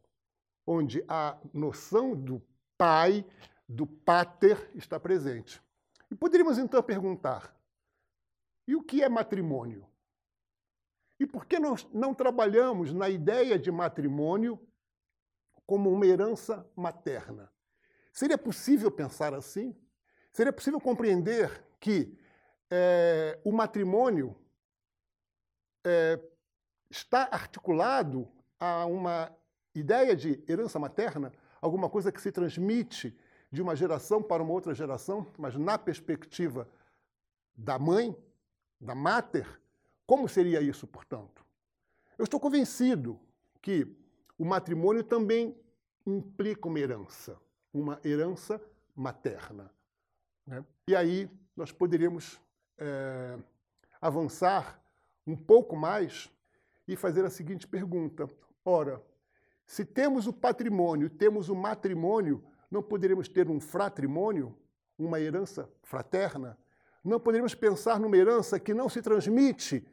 onde 0.66 1.04
a 1.06 1.38
noção 1.54 2.16
do 2.16 2.42
pai, 2.76 3.24
do 3.68 3.86
pater, 3.86 4.70
está 4.74 4.98
presente. 4.98 5.62
E 6.10 6.16
poderíamos 6.16 6.58
então 6.58 6.82
perguntar: 6.82 7.54
e 8.66 8.74
o 8.74 8.82
que 8.82 9.02
é 9.02 9.08
matrimônio? 9.08 9.86
E 11.20 11.26
por 11.26 11.46
que 11.46 11.58
nós 11.58 11.86
não 11.92 12.14
trabalhamos 12.14 12.92
na 12.92 13.08
ideia 13.08 13.58
de 13.58 13.70
matrimônio 13.70 14.58
como 15.66 15.90
uma 15.92 16.06
herança 16.06 16.68
materna? 16.76 17.52
Seria 18.12 18.38
possível 18.38 18.90
pensar 18.90 19.34
assim? 19.34 19.76
Seria 20.32 20.52
possível 20.52 20.80
compreender 20.80 21.64
que 21.80 22.16
é, 22.70 23.38
o 23.44 23.52
matrimônio 23.52 24.36
é, 25.84 26.20
está 26.90 27.28
articulado 27.30 28.28
a 28.58 28.86
uma 28.86 29.32
ideia 29.74 30.14
de 30.14 30.42
herança 30.48 30.78
materna, 30.78 31.32
alguma 31.60 31.88
coisa 31.88 32.10
que 32.10 32.20
se 32.20 32.32
transmite 32.32 33.16
de 33.50 33.62
uma 33.62 33.74
geração 33.74 34.22
para 34.22 34.42
uma 34.42 34.52
outra 34.52 34.74
geração, 34.74 35.26
mas 35.38 35.56
na 35.56 35.78
perspectiva 35.78 36.68
da 37.54 37.78
mãe, 37.78 38.16
da 38.80 38.94
mater, 38.94 39.60
como 40.06 40.28
seria 40.28 40.60
isso, 40.60 40.86
portanto? 40.86 41.44
Eu 42.16 42.24
estou 42.24 42.40
convencido 42.40 43.18
que 43.60 43.86
o 44.36 44.44
matrimônio 44.44 45.02
também 45.02 45.56
implica 46.06 46.68
uma 46.68 46.78
herança 46.78 47.38
uma 47.72 48.00
herança 48.04 48.60
materna. 48.94 49.70
Né? 50.46 50.64
E 50.86 50.96
aí 50.96 51.30
nós 51.56 51.72
poderíamos 51.72 52.40
é, 52.78 53.38
avançar 54.00 54.80
um 55.26 55.36
pouco 55.36 55.76
mais 55.76 56.30
e 56.86 56.96
fazer 56.96 57.24
a 57.24 57.30
seguinte 57.30 57.66
pergunta: 57.66 58.28
ora, 58.64 59.02
se 59.66 59.84
temos 59.84 60.26
o 60.26 60.32
patrimônio, 60.32 61.10
temos 61.10 61.48
o 61.48 61.54
matrimônio, 61.54 62.42
não 62.70 62.82
poderíamos 62.82 63.28
ter 63.28 63.48
um 63.48 63.60
fratrimônio, 63.60 64.56
uma 64.98 65.20
herança 65.20 65.70
fraterna? 65.82 66.58
Não 67.04 67.20
poderíamos 67.20 67.54
pensar 67.54 68.00
numa 68.00 68.16
herança 68.16 68.58
que 68.58 68.74
não 68.74 68.88
se 68.88 69.02
transmite 69.02 69.86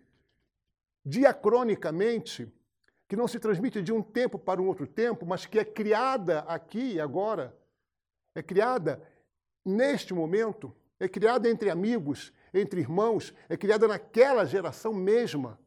diacronicamente, 1.06 2.52
que 3.08 3.16
não 3.16 3.28
se 3.28 3.40
transmite 3.40 3.82
de 3.82 3.94
um 3.94 4.02
tempo 4.02 4.40
para 4.40 4.62
um 4.62 4.68
outro 4.68 4.88
tempo, 4.88 5.26
mas 5.26 5.46
que 5.46 5.60
é 5.60 5.66
criada 5.66 6.40
aqui 6.40 6.94
e 6.94 7.00
agora? 7.00 7.56
É 8.34 8.42
criada 8.42 9.02
neste 9.64 10.14
momento, 10.14 10.76
é 11.00 11.08
criada 11.08 11.50
entre 11.50 11.70
amigos, 11.70 12.34
entre 12.56 12.80
irmãos, 12.80 13.34
é 13.50 13.58
criada 13.58 13.88
naquela 13.88 14.46
geração 14.46 14.94
mesma 14.94 15.60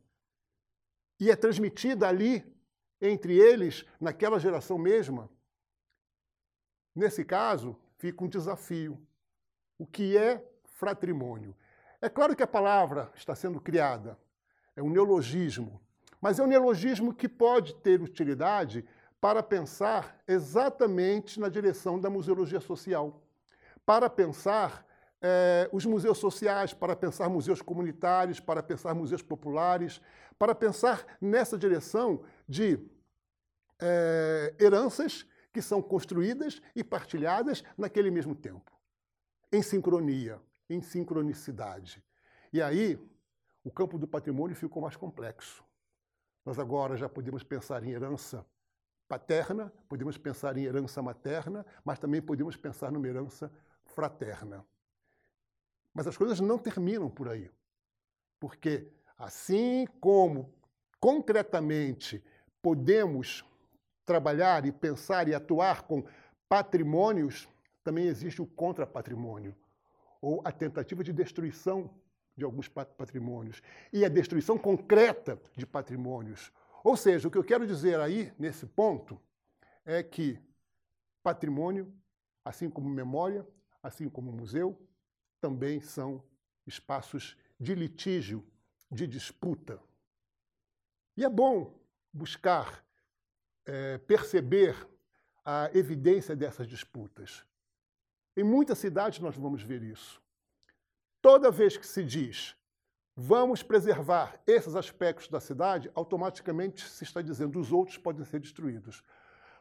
e 1.20 1.30
é 1.30 1.36
transmitida 1.36 2.08
ali 2.08 2.44
entre 3.00 3.36
eles, 3.36 3.84
naquela 4.00 4.40
geração 4.40 4.78
mesma. 4.78 5.28
Nesse 6.94 7.24
caso, 7.24 7.78
fica 7.98 8.24
um 8.24 8.28
desafio. 8.28 8.98
O 9.78 9.86
que 9.86 10.16
é 10.16 10.42
fratrimônio? 10.64 11.54
É 12.00 12.08
claro 12.08 12.34
que 12.34 12.42
a 12.42 12.46
palavra 12.46 13.12
está 13.14 13.34
sendo 13.34 13.60
criada, 13.60 14.18
é 14.74 14.82
um 14.82 14.90
neologismo, 14.90 15.80
mas 16.20 16.38
é 16.38 16.42
um 16.42 16.46
neologismo 16.46 17.12
que 17.12 17.28
pode 17.28 17.74
ter 17.76 18.00
utilidade 18.00 18.84
para 19.20 19.42
pensar 19.42 20.22
exatamente 20.26 21.38
na 21.38 21.48
direção 21.48 22.00
da 22.00 22.08
museologia 22.08 22.60
social, 22.60 23.20
para 23.84 24.08
pensar 24.08 24.86
eh, 25.20 25.68
os 25.72 25.84
museus 25.84 26.18
sociais, 26.18 26.72
para 26.72 26.94
pensar 26.94 27.28
museus 27.28 27.60
comunitários, 27.60 28.40
para 28.40 28.62
pensar 28.62 28.94
museus 28.94 29.22
populares, 29.22 30.00
para 30.38 30.54
pensar 30.54 31.04
nessa 31.20 31.58
direção 31.58 32.22
de 32.48 32.78
eh, 33.80 34.54
heranças 34.60 35.26
que 35.52 35.60
são 35.60 35.82
construídas 35.82 36.62
e 36.74 36.84
partilhadas 36.84 37.64
naquele 37.76 38.10
mesmo 38.10 38.34
tempo, 38.34 38.70
em 39.52 39.62
sincronia, 39.62 40.40
em 40.70 40.80
sincronicidade. 40.80 42.02
E 42.52 42.62
aí, 42.62 42.98
o 43.64 43.70
campo 43.70 43.98
do 43.98 44.06
patrimônio 44.06 44.54
ficou 44.54 44.80
mais 44.82 44.96
complexo. 44.96 45.64
Nós 46.44 46.58
agora 46.58 46.96
já 46.96 47.08
podemos 47.08 47.42
pensar 47.42 47.82
em 47.82 47.90
herança 47.90 48.46
paterna, 49.08 49.72
podemos 49.88 50.16
pensar 50.16 50.56
em 50.56 50.64
herança 50.64 51.02
materna, 51.02 51.66
mas 51.84 51.98
também 51.98 52.22
podemos 52.22 52.56
pensar 52.56 52.92
numa 52.92 53.08
herança 53.08 53.50
fraterna. 53.84 54.64
Mas 55.98 56.06
as 56.06 56.16
coisas 56.16 56.38
não 56.38 56.56
terminam 56.56 57.10
por 57.10 57.28
aí. 57.28 57.50
Porque, 58.38 58.86
assim 59.18 59.84
como 60.00 60.54
concretamente 61.00 62.22
podemos 62.62 63.44
trabalhar 64.06 64.64
e 64.64 64.70
pensar 64.70 65.26
e 65.26 65.34
atuar 65.34 65.82
com 65.82 66.04
patrimônios, 66.48 67.48
também 67.82 68.06
existe 68.06 68.40
o 68.40 68.46
contrapatrimônio, 68.46 69.56
ou 70.22 70.40
a 70.44 70.52
tentativa 70.52 71.02
de 71.02 71.12
destruição 71.12 71.90
de 72.36 72.44
alguns 72.44 72.68
patrimônios, 72.68 73.60
e 73.92 74.04
a 74.04 74.08
destruição 74.08 74.56
concreta 74.56 75.36
de 75.56 75.66
patrimônios, 75.66 76.52
ou 76.84 76.96
seja, 76.96 77.26
o 77.26 77.30
que 77.30 77.38
eu 77.38 77.42
quero 77.42 77.66
dizer 77.66 77.98
aí, 77.98 78.32
nesse 78.38 78.66
ponto, 78.66 79.20
é 79.84 80.00
que 80.00 80.38
patrimônio, 81.24 81.92
assim 82.44 82.70
como 82.70 82.88
memória, 82.88 83.44
assim 83.82 84.08
como 84.08 84.30
museu, 84.30 84.80
também 85.40 85.80
são 85.80 86.22
espaços 86.66 87.36
de 87.58 87.74
litígio, 87.74 88.44
de 88.90 89.06
disputa. 89.06 89.80
E 91.16 91.24
é 91.24 91.28
bom 91.28 91.78
buscar 92.12 92.84
é, 93.66 93.98
perceber 93.98 94.76
a 95.44 95.70
evidência 95.74 96.36
dessas 96.36 96.66
disputas. 96.66 97.44
Em 98.36 98.44
muitas 98.44 98.78
cidades 98.78 99.18
nós 99.18 99.36
vamos 99.36 99.62
ver 99.62 99.82
isso. 99.82 100.22
Toda 101.20 101.50
vez 101.50 101.76
que 101.76 101.86
se 101.86 102.04
diz 102.04 102.54
vamos 103.20 103.64
preservar 103.64 104.40
esses 104.46 104.76
aspectos 104.76 105.28
da 105.28 105.40
cidade, 105.40 105.90
automaticamente 105.92 106.88
se 106.88 107.02
está 107.02 107.20
dizendo 107.20 107.58
os 107.58 107.72
outros 107.72 107.98
podem 107.98 108.24
ser 108.24 108.38
destruídos. 108.38 109.02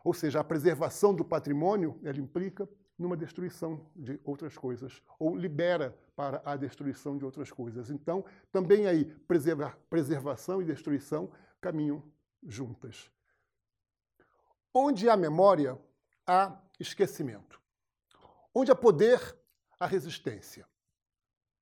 Ou 0.04 0.14
seja, 0.14 0.40
a 0.40 0.44
preservação 0.44 1.12
do 1.12 1.26
patrimônio, 1.26 2.00
ela 2.04 2.20
implica 2.20 2.70
numa 2.98 3.16
destruição 3.16 3.86
de 3.96 4.20
outras 4.24 4.58
coisas, 4.58 5.02
ou 5.20 5.36
libera 5.36 5.98
para 6.16 6.42
a 6.44 6.56
destruição 6.56 7.18
de 7.18 7.24
outras 7.24 7.52
coisas. 7.52 7.90
Então, 7.90 8.26
também 8.52 8.88
aí, 8.88 9.06
preservação 9.90 10.62
e 10.62 10.66
destruição 10.66 11.32
caminham 11.62 12.04
juntas. 12.44 13.12
Onde 14.74 15.10
há 15.10 15.16
memória, 15.16 15.78
há 16.26 16.60
esquecimento. 16.80 17.62
Onde 18.54 18.72
há 18.72 18.76
poder, 18.76 19.38
há 19.80 19.86
resistência. 19.86 20.68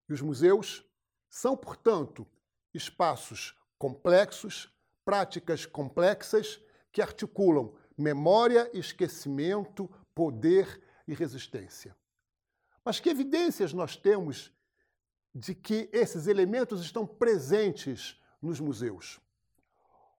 E 0.07 0.13
os 0.13 0.21
museus 0.21 0.85
são, 1.29 1.57
portanto, 1.57 2.25
espaços 2.73 3.59
complexos, 3.77 4.71
práticas 5.03 5.65
complexas 5.65 6.61
que 6.91 7.01
articulam 7.01 7.75
memória, 7.97 8.69
esquecimento, 8.73 9.89
poder 10.13 10.81
e 11.07 11.13
resistência. 11.13 11.95
Mas 12.83 12.99
que 12.99 13.09
evidências 13.09 13.73
nós 13.73 13.95
temos 13.95 14.51
de 15.33 15.53
que 15.53 15.89
esses 15.91 16.27
elementos 16.27 16.81
estão 16.81 17.05
presentes 17.05 18.21
nos 18.41 18.59
museus? 18.59 19.19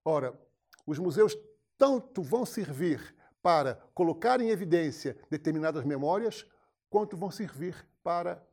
Ora, 0.05 0.39
os 0.87 0.99
museus 0.99 1.37
tanto 1.79 2.23
vão 2.23 2.45
servir 2.45 3.15
para 3.43 3.77
colocar 3.95 4.41
em 4.41 4.49
evidência 4.49 5.17
determinadas 5.31 5.85
memórias, 5.85 6.45
quanto 6.91 7.17
vão 7.17 7.31
servir 7.31 7.87
para 8.03 8.45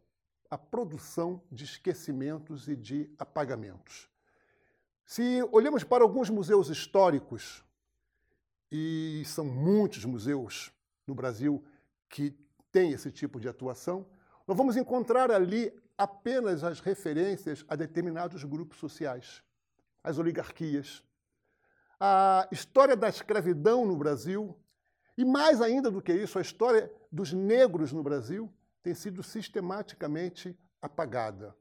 a 0.50 0.58
produção 0.58 1.42
de 1.52 1.64
esquecimentos 1.64 2.68
e 2.68 2.76
de 2.76 3.12
apagamentos. 3.18 4.08
Se 5.06 5.42
olhamos 5.52 5.84
para 5.84 6.04
alguns 6.04 6.30
museus 6.30 6.70
históricos, 6.70 7.64
e 8.72 9.24
são 9.26 9.46
muitos 9.46 10.06
museus 10.06 10.72
no 11.06 11.14
Brasil 11.14 11.64
que 12.14 12.38
têm 12.72 12.92
esse 12.92 13.12
tipo 13.12 13.40
de 13.40 13.50
atuação, 13.50 14.06
nós 14.48 14.56
vamos 14.56 14.78
encontrar 14.78 15.32
ali 15.32 15.74
apenas 15.98 16.64
as 16.64 16.80
referências 16.80 17.66
a 17.68 17.76
determinados 17.76 18.44
grupos 18.44 18.78
sociais, 18.78 19.42
as 20.04 20.20
oligarquias. 20.20 21.04
A 22.00 22.48
história 22.52 22.96
da 22.96 23.10
escravidão 23.10 23.84
no 23.84 23.98
Brasil, 23.98 24.56
e 25.18 25.26
mais 25.26 25.60
ainda 25.60 25.90
do 25.90 26.04
que 26.04 26.14
isso, 26.14 26.38
a 26.38 26.42
história 26.42 26.92
dos 27.12 27.34
negros 27.34 27.92
no 27.92 28.04
Brasil, 28.04 28.54
tem 28.84 28.94
sido 28.94 29.24
sistematicamente 29.24 30.56
apagada, 30.80 31.56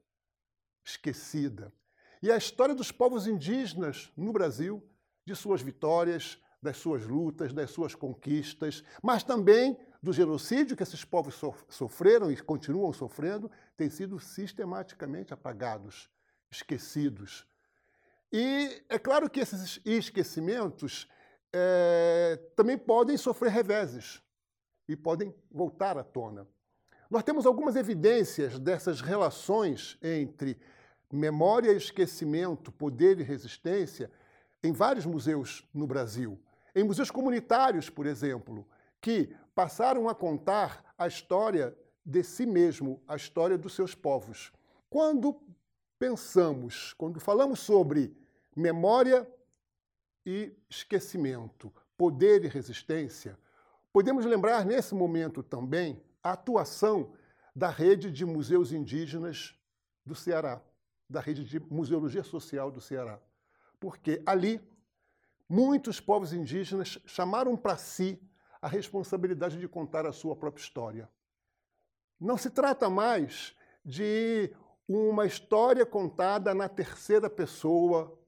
esquecida. 0.85 1.73
E 2.21 2.31
a 2.31 2.37
história 2.37 2.75
dos 2.75 2.91
povos 2.91 3.25
indígenas 3.25 4.11
no 4.15 4.31
Brasil, 4.31 4.87
de 5.25 5.35
suas 5.35 5.63
vitórias, 5.63 6.39
das 6.63 6.77
suas 6.77 7.05
lutas, 7.05 7.53
das 7.53 7.69
suas 7.69 7.93
conquistas, 7.93 8.83
mas 9.01 9.23
também 9.23 9.77
do 10.01 10.13
genocídio 10.13 10.75
que 10.75 10.83
esses 10.83 11.03
povos 11.03 11.39
sofreram 11.69 12.31
e 12.31 12.37
continuam 12.37 12.91
sofrendo, 12.93 13.51
têm 13.77 13.89
sido 13.89 14.19
sistematicamente 14.19 15.33
apagados, 15.33 16.09
esquecidos. 16.49 17.45
E 18.31 18.83
é 18.89 18.97
claro 18.97 19.29
que 19.29 19.39
esses 19.39 19.79
esquecimentos 19.85 21.07
é, 21.51 22.39
também 22.55 22.77
podem 22.77 23.17
sofrer 23.17 23.51
reveses 23.51 24.21
e 24.87 24.95
podem 24.95 25.33
voltar 25.51 25.97
à 25.97 26.03
tona. 26.03 26.47
Nós 27.09 27.23
temos 27.23 27.45
algumas 27.45 27.75
evidências 27.75 28.57
dessas 28.57 29.01
relações 29.01 29.97
entre 30.01 30.59
memória 31.11 31.71
e 31.71 31.77
esquecimento, 31.77 32.71
poder 32.71 33.19
e 33.19 33.23
resistência 33.23 34.09
em 34.63 34.71
vários 34.71 35.05
museus 35.05 35.67
no 35.73 35.85
Brasil. 35.85 36.41
Em 36.75 36.83
museus 36.83 37.11
comunitários, 37.11 37.89
por 37.89 38.05
exemplo, 38.05 38.67
que 38.99 39.35
passaram 39.53 40.09
a 40.09 40.15
contar 40.15 40.93
a 40.97 41.07
história 41.07 41.77
de 42.05 42.23
si 42.23 42.45
mesmo, 42.45 43.01
a 43.07 43.15
história 43.15 43.57
dos 43.57 43.73
seus 43.73 43.93
povos. 43.93 44.51
Quando 44.89 45.39
pensamos, 45.99 46.93
quando 46.93 47.19
falamos 47.19 47.59
sobre 47.59 48.15
memória 48.55 49.27
e 50.25 50.51
esquecimento, 50.69 51.71
poder 51.97 52.43
e 52.43 52.47
resistência, 52.47 53.37
podemos 53.91 54.25
lembrar 54.25 54.65
nesse 54.65 54.95
momento 54.95 55.43
também 55.43 56.01
a 56.21 56.31
atuação 56.31 57.13
da 57.55 57.69
rede 57.69 58.11
de 58.11 58.25
museus 58.25 58.71
indígenas 58.71 59.55
do 60.05 60.15
Ceará, 60.15 60.61
da 61.09 61.19
rede 61.19 61.43
de 61.43 61.59
museologia 61.59 62.23
social 62.23 62.71
do 62.71 62.81
Ceará. 62.81 63.19
Porque 63.79 64.21
ali 64.25 64.59
Muitos 65.55 65.99
povos 65.99 66.33
indígenas 66.33 66.97
chamaram 67.05 67.55
para 67.55 67.77
si 67.77 68.19
a 68.59 68.67
responsabilidade 68.67 69.59
de 69.59 69.67
contar 69.67 70.03
a 70.03 70.11
sua 70.11 70.35
própria 70.35 70.63
história. 70.63 71.07
Não 72.19 72.39
se 72.39 72.49
trata 72.49 72.89
mais 72.89 73.55
de 73.85 74.51
uma 74.87 75.27
história 75.27 75.85
contada 75.85 76.55
na 76.55 76.67
terceira 76.67 77.29
pessoa 77.29 78.19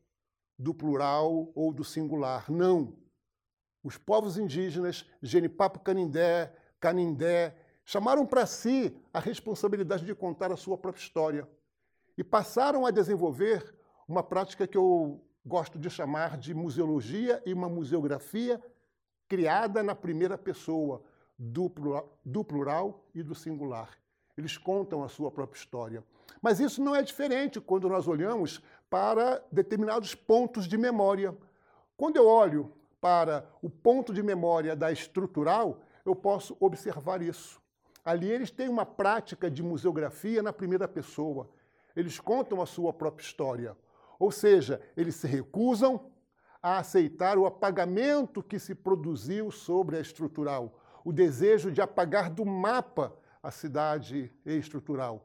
do 0.55 0.71
plural 0.71 1.51
ou 1.55 1.73
do 1.73 1.83
singular. 1.83 2.45
Não. 2.51 2.95
Os 3.83 3.97
povos 3.97 4.37
indígenas, 4.37 5.09
Genipapo 5.19 5.79
Canindé, 5.79 6.55
Canindé, 6.79 7.57
chamaram 7.83 8.23
para 8.23 8.45
si 8.45 8.95
a 9.11 9.19
responsabilidade 9.19 10.05
de 10.05 10.13
contar 10.13 10.51
a 10.51 10.55
sua 10.55 10.77
própria 10.77 11.01
história 11.01 11.49
e 12.15 12.23
passaram 12.23 12.85
a 12.85 12.91
desenvolver 12.91 13.75
uma 14.07 14.21
prática 14.21 14.67
que 14.67 14.77
eu 14.77 15.24
gosto 15.45 15.77
de 15.77 15.89
chamar 15.89 16.37
de 16.37 16.53
museologia 16.53 17.41
e 17.45 17.53
uma 17.53 17.69
museografia 17.69 18.61
criada 19.27 19.83
na 19.83 19.93
primeira 19.93 20.37
pessoa, 20.37 21.03
do 21.37 21.69
plural, 21.69 22.17
do 22.23 22.43
plural 22.43 23.05
e 23.13 23.21
do 23.21 23.35
singular. 23.35 23.89
Eles 24.37 24.57
contam 24.57 25.03
a 25.03 25.09
sua 25.09 25.31
própria 25.31 25.59
história. 25.59 26.03
Mas 26.41 26.59
isso 26.59 26.81
não 26.81 26.95
é 26.95 27.01
diferente 27.01 27.61
quando 27.61 27.87
nós 27.87 28.07
olhamos 28.07 28.61
para 28.89 29.43
determinados 29.51 30.15
pontos 30.15 30.67
de 30.67 30.77
memória. 30.77 31.35
Quando 31.95 32.17
eu 32.17 32.27
olho 32.27 32.71
para 32.99 33.47
o 33.61 33.69
ponto 33.69 34.13
de 34.13 34.23
memória 34.23 34.75
da 34.75 34.91
estrutural, 34.91 35.81
eu 36.05 36.15
posso 36.15 36.55
observar 36.59 37.21
isso. 37.21 37.61
Ali 38.03 38.29
eles 38.29 38.51
têm 38.51 38.67
uma 38.67 38.85
prática 38.85 39.49
de 39.49 39.63
museografia 39.63 40.43
na 40.43 40.53
primeira 40.53 40.87
pessoa. 40.87 41.49
Eles 41.95 42.19
contam 42.19 42.61
a 42.61 42.65
sua 42.65 42.93
própria 42.93 43.23
história. 43.23 43.75
Ou 44.19 44.31
seja, 44.31 44.81
eles 44.95 45.15
se 45.15 45.27
recusam 45.27 46.11
a 46.61 46.79
aceitar 46.79 47.37
o 47.37 47.45
apagamento 47.45 48.41
que 48.41 48.57
se 48.57 48.73
produziu 48.73 49.51
sobre 49.51 49.97
a 49.97 49.99
estrutural, 49.99 50.79
o 51.03 51.13
desejo 51.13 51.71
de 51.71 51.81
apagar 51.81 52.29
do 52.29 52.45
mapa 52.45 53.15
a 53.43 53.51
cidade 53.51 54.33
estrutural. 54.43 55.23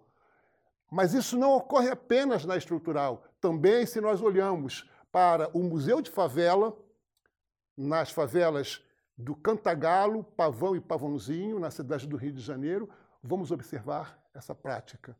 Mas 0.91 1.15
isso 1.15 1.39
não 1.39 1.53
ocorre 1.53 1.89
apenas 1.89 2.45
na 2.45 2.57
estrutural. 2.57 3.25
Também, 3.41 3.87
se 3.87 4.01
nós 4.01 4.21
olhamos 4.21 4.89
para 5.11 5.49
o 5.57 5.63
Museu 5.63 6.03
de 6.03 6.11
Favela, 6.11 6.77
nas 7.77 8.11
favelas 8.11 8.85
do 9.17 9.35
Cantagalo, 9.35 10.23
Pavão 10.23 10.77
e 10.77 10.81
Pavãozinho, 10.81 11.59
na 11.59 11.71
cidade 11.71 12.07
do 12.07 12.17
Rio 12.17 12.33
de 12.33 12.41
Janeiro, 12.41 12.89
vamos 13.23 13.51
observar 13.51 14.19
essa 14.35 14.55
prática. 14.55 15.17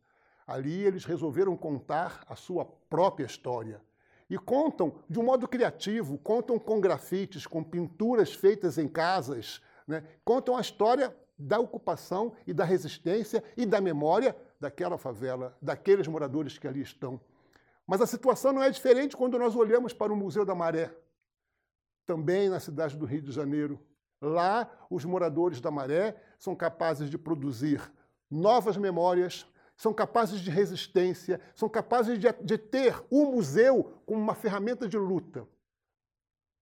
Ali 0.51 0.83
eles 0.83 1.05
resolveram 1.05 1.55
contar 1.55 2.25
a 2.27 2.35
sua 2.35 2.65
própria 2.89 3.25
história. 3.25 3.81
E 4.29 4.37
contam 4.37 4.95
de 5.09 5.17
um 5.17 5.23
modo 5.23 5.47
criativo, 5.47 6.17
contam 6.17 6.59
com 6.59 6.81
grafites, 6.81 7.47
com 7.47 7.63
pinturas 7.63 8.33
feitas 8.33 8.77
em 8.77 8.85
casas, 8.85 9.61
né? 9.87 10.03
contam 10.25 10.57
a 10.57 10.61
história 10.61 11.15
da 11.37 11.57
ocupação 11.57 12.33
e 12.45 12.53
da 12.53 12.65
resistência 12.65 13.41
e 13.55 13.65
da 13.65 13.79
memória 13.79 14.35
daquela 14.59 14.97
favela, 14.97 15.57
daqueles 15.61 16.05
moradores 16.05 16.57
que 16.57 16.67
ali 16.67 16.81
estão. 16.81 17.19
Mas 17.87 18.01
a 18.01 18.05
situação 18.05 18.51
não 18.51 18.61
é 18.61 18.69
diferente 18.69 19.15
quando 19.15 19.39
nós 19.39 19.55
olhamos 19.55 19.93
para 19.93 20.11
o 20.11 20.17
Museu 20.17 20.45
da 20.45 20.53
Maré, 20.53 20.93
também 22.05 22.49
na 22.49 22.59
cidade 22.59 22.97
do 22.97 23.05
Rio 23.05 23.21
de 23.21 23.31
Janeiro. 23.31 23.79
Lá, 24.21 24.69
os 24.89 25.05
moradores 25.05 25.61
da 25.61 25.71
Maré 25.71 26.21
são 26.37 26.53
capazes 26.55 27.09
de 27.09 27.17
produzir 27.17 27.81
novas 28.29 28.75
memórias, 28.75 29.45
são 29.81 29.91
capazes 29.91 30.41
de 30.41 30.51
resistência, 30.51 31.41
são 31.55 31.67
capazes 31.67 32.19
de, 32.19 32.31
de 32.43 32.55
ter 32.55 33.03
o 33.09 33.25
museu 33.25 33.99
como 34.05 34.21
uma 34.21 34.35
ferramenta 34.35 34.87
de 34.87 34.95
luta. 34.95 35.47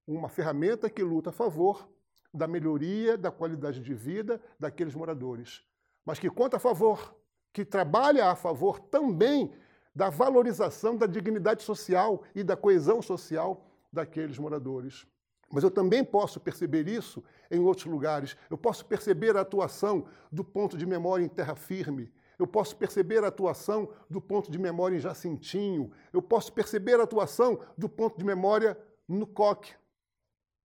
Uma 0.07 0.29
ferramenta 0.29 0.89
que 0.89 1.03
luta 1.03 1.29
a 1.29 1.33
favor 1.33 1.89
da 2.33 2.47
melhoria 2.47 3.17
da 3.17 3.29
qualidade 3.29 3.81
de 3.81 3.93
vida 3.93 4.41
daqueles 4.57 4.95
moradores, 4.95 5.61
mas 6.05 6.17
que 6.17 6.29
conta 6.29 6.55
a 6.55 6.61
favor, 6.61 7.13
que 7.51 7.65
trabalha 7.65 8.27
a 8.27 8.37
favor 8.37 8.79
também 8.79 9.51
da 9.93 10.09
valorização 10.09 10.95
da 10.95 11.05
dignidade 11.05 11.61
social 11.61 12.23
e 12.33 12.41
da 12.41 12.55
coesão 12.55 13.01
social 13.01 13.65
daqueles 13.91 14.39
moradores. 14.39 15.05
Mas 15.51 15.65
eu 15.65 15.71
também 15.71 16.05
posso 16.05 16.39
perceber 16.39 16.87
isso 16.87 17.21
em 17.51 17.59
outros 17.59 17.85
lugares. 17.85 18.37
Eu 18.49 18.57
posso 18.57 18.85
perceber 18.85 19.35
a 19.35 19.41
atuação 19.41 20.05
do 20.31 20.41
ponto 20.41 20.77
de 20.77 20.85
memória 20.85 21.25
em 21.25 21.27
terra 21.27 21.57
firme, 21.57 22.09
eu 22.39 22.47
posso 22.47 22.75
perceber 22.77 23.23
a 23.23 23.27
atuação 23.27 23.93
do 24.09 24.21
ponto 24.21 24.49
de 24.49 24.57
memória 24.57 24.95
em 24.95 24.99
Jacintinho, 24.99 25.91
eu 26.13 26.21
posso 26.21 26.53
perceber 26.53 26.97
a 26.99 27.03
atuação 27.03 27.59
do 27.77 27.89
ponto 27.89 28.17
de 28.17 28.23
memória 28.23 28.79
no 29.05 29.27
Coque, 29.27 29.73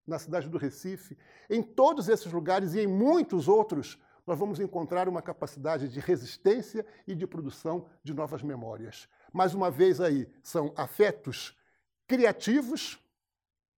na 0.06 0.18
cidade 0.18 0.48
do 0.48 0.56
Recife. 0.56 1.18
Em 1.50 1.62
todos 1.62 2.08
esses 2.08 2.32
lugares 2.32 2.74
e 2.74 2.80
em 2.80 2.86
muitos 2.86 3.48
outros, 3.48 3.98
nós 4.24 4.38
vamos 4.38 4.60
encontrar 4.60 5.08
uma 5.08 5.20
capacidade 5.20 5.88
de 5.88 5.98
resistência 5.98 6.86
e 7.06 7.14
de 7.14 7.26
produção 7.26 7.86
de 8.04 8.14
novas 8.14 8.42
memórias. 8.42 9.08
Mais 9.32 9.52
uma 9.52 9.70
vez 9.70 10.00
aí, 10.00 10.28
são 10.42 10.72
afetos 10.76 11.58
criativos 12.06 13.00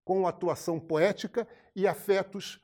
com 0.04 0.28
atuação 0.28 0.80
poética 0.80 1.48
e 1.76 1.88
afetos 1.88 2.62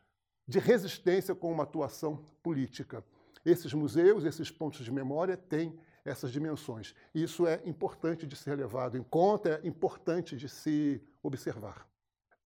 de 0.47 0.59
resistência 0.59 1.33
com 1.33 1.51
uma 1.51 1.63
atuação 1.63 2.17
política. 2.43 3.03
Esses 3.45 3.73
museus, 3.73 4.23
esses 4.23 4.51
pontos 4.51 4.83
de 4.83 4.91
memória 4.91 5.35
têm 5.35 5.77
essas 6.03 6.31
dimensões. 6.31 6.95
Isso 7.13 7.47
é 7.47 7.61
importante 7.65 8.25
de 8.25 8.35
ser 8.35 8.55
levado 8.55 8.97
em 8.97 9.03
conta, 9.03 9.61
é 9.63 9.67
importante 9.67 10.35
de 10.35 10.47
se 10.49 11.01
observar. 11.21 11.87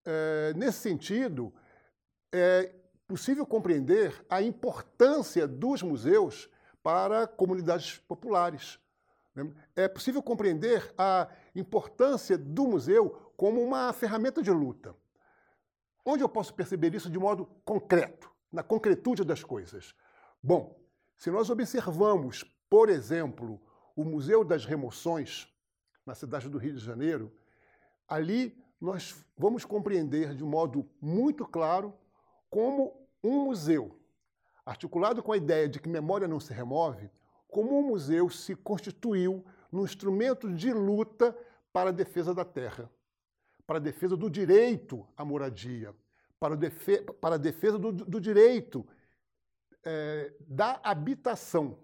É, 0.04 0.52
nesse 0.54 0.78
sentido, 0.78 1.52
é 2.32 2.72
possível 3.06 3.46
compreender 3.46 4.24
a 4.28 4.42
importância 4.42 5.46
dos 5.46 5.82
museus 5.82 6.48
para 6.82 7.26
comunidades 7.26 7.98
populares. 7.98 8.78
É 9.74 9.88
possível 9.88 10.22
compreender 10.22 10.94
a 10.96 11.28
importância 11.54 12.38
do 12.38 12.66
museu 12.66 13.32
como 13.36 13.60
uma 13.62 13.92
ferramenta 13.92 14.42
de 14.42 14.50
luta. 14.50 14.94
Onde 16.04 16.22
eu 16.22 16.28
posso 16.28 16.54
perceber 16.54 16.94
isso 16.94 17.10
de 17.10 17.18
modo 17.18 17.46
concreto, 17.64 18.30
na 18.52 18.62
concretude 18.62 19.24
das 19.24 19.42
coisas? 19.42 19.94
Bom, 20.42 20.78
se 21.16 21.30
nós 21.30 21.50
observamos, 21.50 22.44
por 22.68 22.88
exemplo, 22.88 23.60
o 23.96 24.04
Museu 24.04 24.44
das 24.44 24.64
Remoções, 24.64 25.48
na 26.04 26.14
cidade 26.14 26.48
do 26.48 26.58
Rio 26.58 26.74
de 26.74 26.80
Janeiro, 26.80 27.32
ali 28.08 28.56
nós 28.80 29.24
vamos 29.36 29.64
compreender 29.64 30.34
de 30.34 30.44
modo 30.44 30.88
muito 31.00 31.46
claro 31.46 31.94
como 32.50 33.08
um 33.22 33.44
museu, 33.44 33.98
articulado 34.66 35.22
com 35.22 35.32
a 35.32 35.36
ideia 35.36 35.68
de 35.68 35.80
que 35.80 35.88
memória 35.88 36.28
não 36.28 36.38
se 36.38 36.52
remove, 36.52 37.10
como 37.48 37.78
um 37.78 37.86
museu 37.86 38.28
se 38.28 38.54
constituiu 38.54 39.44
num 39.72 39.84
instrumento 39.84 40.52
de 40.52 40.72
luta 40.72 41.36
para 41.72 41.90
a 41.90 41.92
defesa 41.92 42.34
da 42.34 42.44
terra, 42.44 42.90
para 43.66 43.78
a 43.78 43.80
defesa 43.80 44.16
do 44.16 44.28
direito 44.28 45.06
à 45.16 45.24
moradia, 45.24 45.94
para, 46.38 46.56
para 47.20 47.36
a 47.36 47.38
defesa 47.38 47.78
do, 47.78 47.92
do 47.92 48.20
direito 48.20 48.86
é, 49.84 50.32
da 50.40 50.80
habitação. 50.82 51.78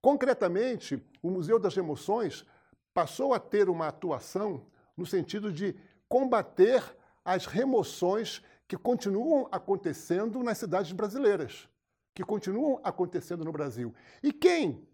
Concretamente, 0.00 1.02
o 1.22 1.30
Museu 1.30 1.58
das 1.58 1.76
Emoções 1.76 2.44
passou 2.92 3.34
a 3.34 3.40
ter 3.40 3.68
uma 3.68 3.88
atuação 3.88 4.66
no 4.96 5.04
sentido 5.04 5.52
de 5.52 5.74
combater 6.08 6.82
as 7.24 7.46
remoções 7.46 8.42
que 8.68 8.76
continuam 8.76 9.48
acontecendo 9.50 10.42
nas 10.42 10.58
cidades 10.58 10.92
brasileiras, 10.92 11.68
que 12.14 12.22
continuam 12.22 12.80
acontecendo 12.84 13.44
no 13.44 13.52
Brasil. 13.52 13.94
E 14.22 14.32
quem 14.32 14.86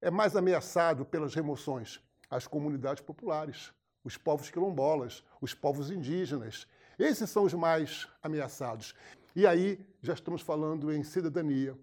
é 0.00 0.10
mais 0.10 0.36
ameaçado 0.36 1.04
pelas 1.04 1.34
remoções? 1.34 2.00
As 2.28 2.46
comunidades 2.46 3.02
populares, 3.02 3.72
os 4.04 4.16
povos 4.16 4.50
quilombolas, 4.50 5.24
os 5.40 5.54
povos 5.54 5.90
indígenas. 5.90 6.66
Esses 6.98 7.30
são 7.30 7.44
os 7.44 7.54
mais 7.54 8.08
ameaçados. 8.22 8.94
E 9.34 9.46
aí 9.46 9.78
já 10.02 10.14
estamos 10.14 10.42
falando 10.42 10.92
em 10.92 11.02
cidadania. 11.02 11.76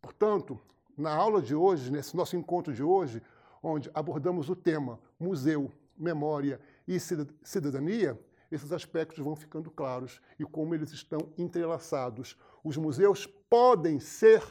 Portanto, 0.00 0.60
na 0.96 1.12
aula 1.12 1.40
de 1.40 1.54
hoje, 1.54 1.90
nesse 1.90 2.16
nosso 2.16 2.36
encontro 2.36 2.72
de 2.72 2.82
hoje, 2.82 3.22
onde 3.62 3.90
abordamos 3.94 4.48
o 4.48 4.56
tema 4.56 4.98
museu, 5.18 5.70
memória 5.96 6.60
e 6.86 6.98
cidadania, 7.42 8.18
esses 8.50 8.72
aspectos 8.72 9.18
vão 9.18 9.36
ficando 9.36 9.70
claros 9.70 10.20
e 10.38 10.44
como 10.44 10.74
eles 10.74 10.90
estão 10.92 11.32
entrelaçados. 11.38 12.36
Os 12.64 12.76
museus 12.76 13.26
podem 13.26 14.00
ser 14.00 14.42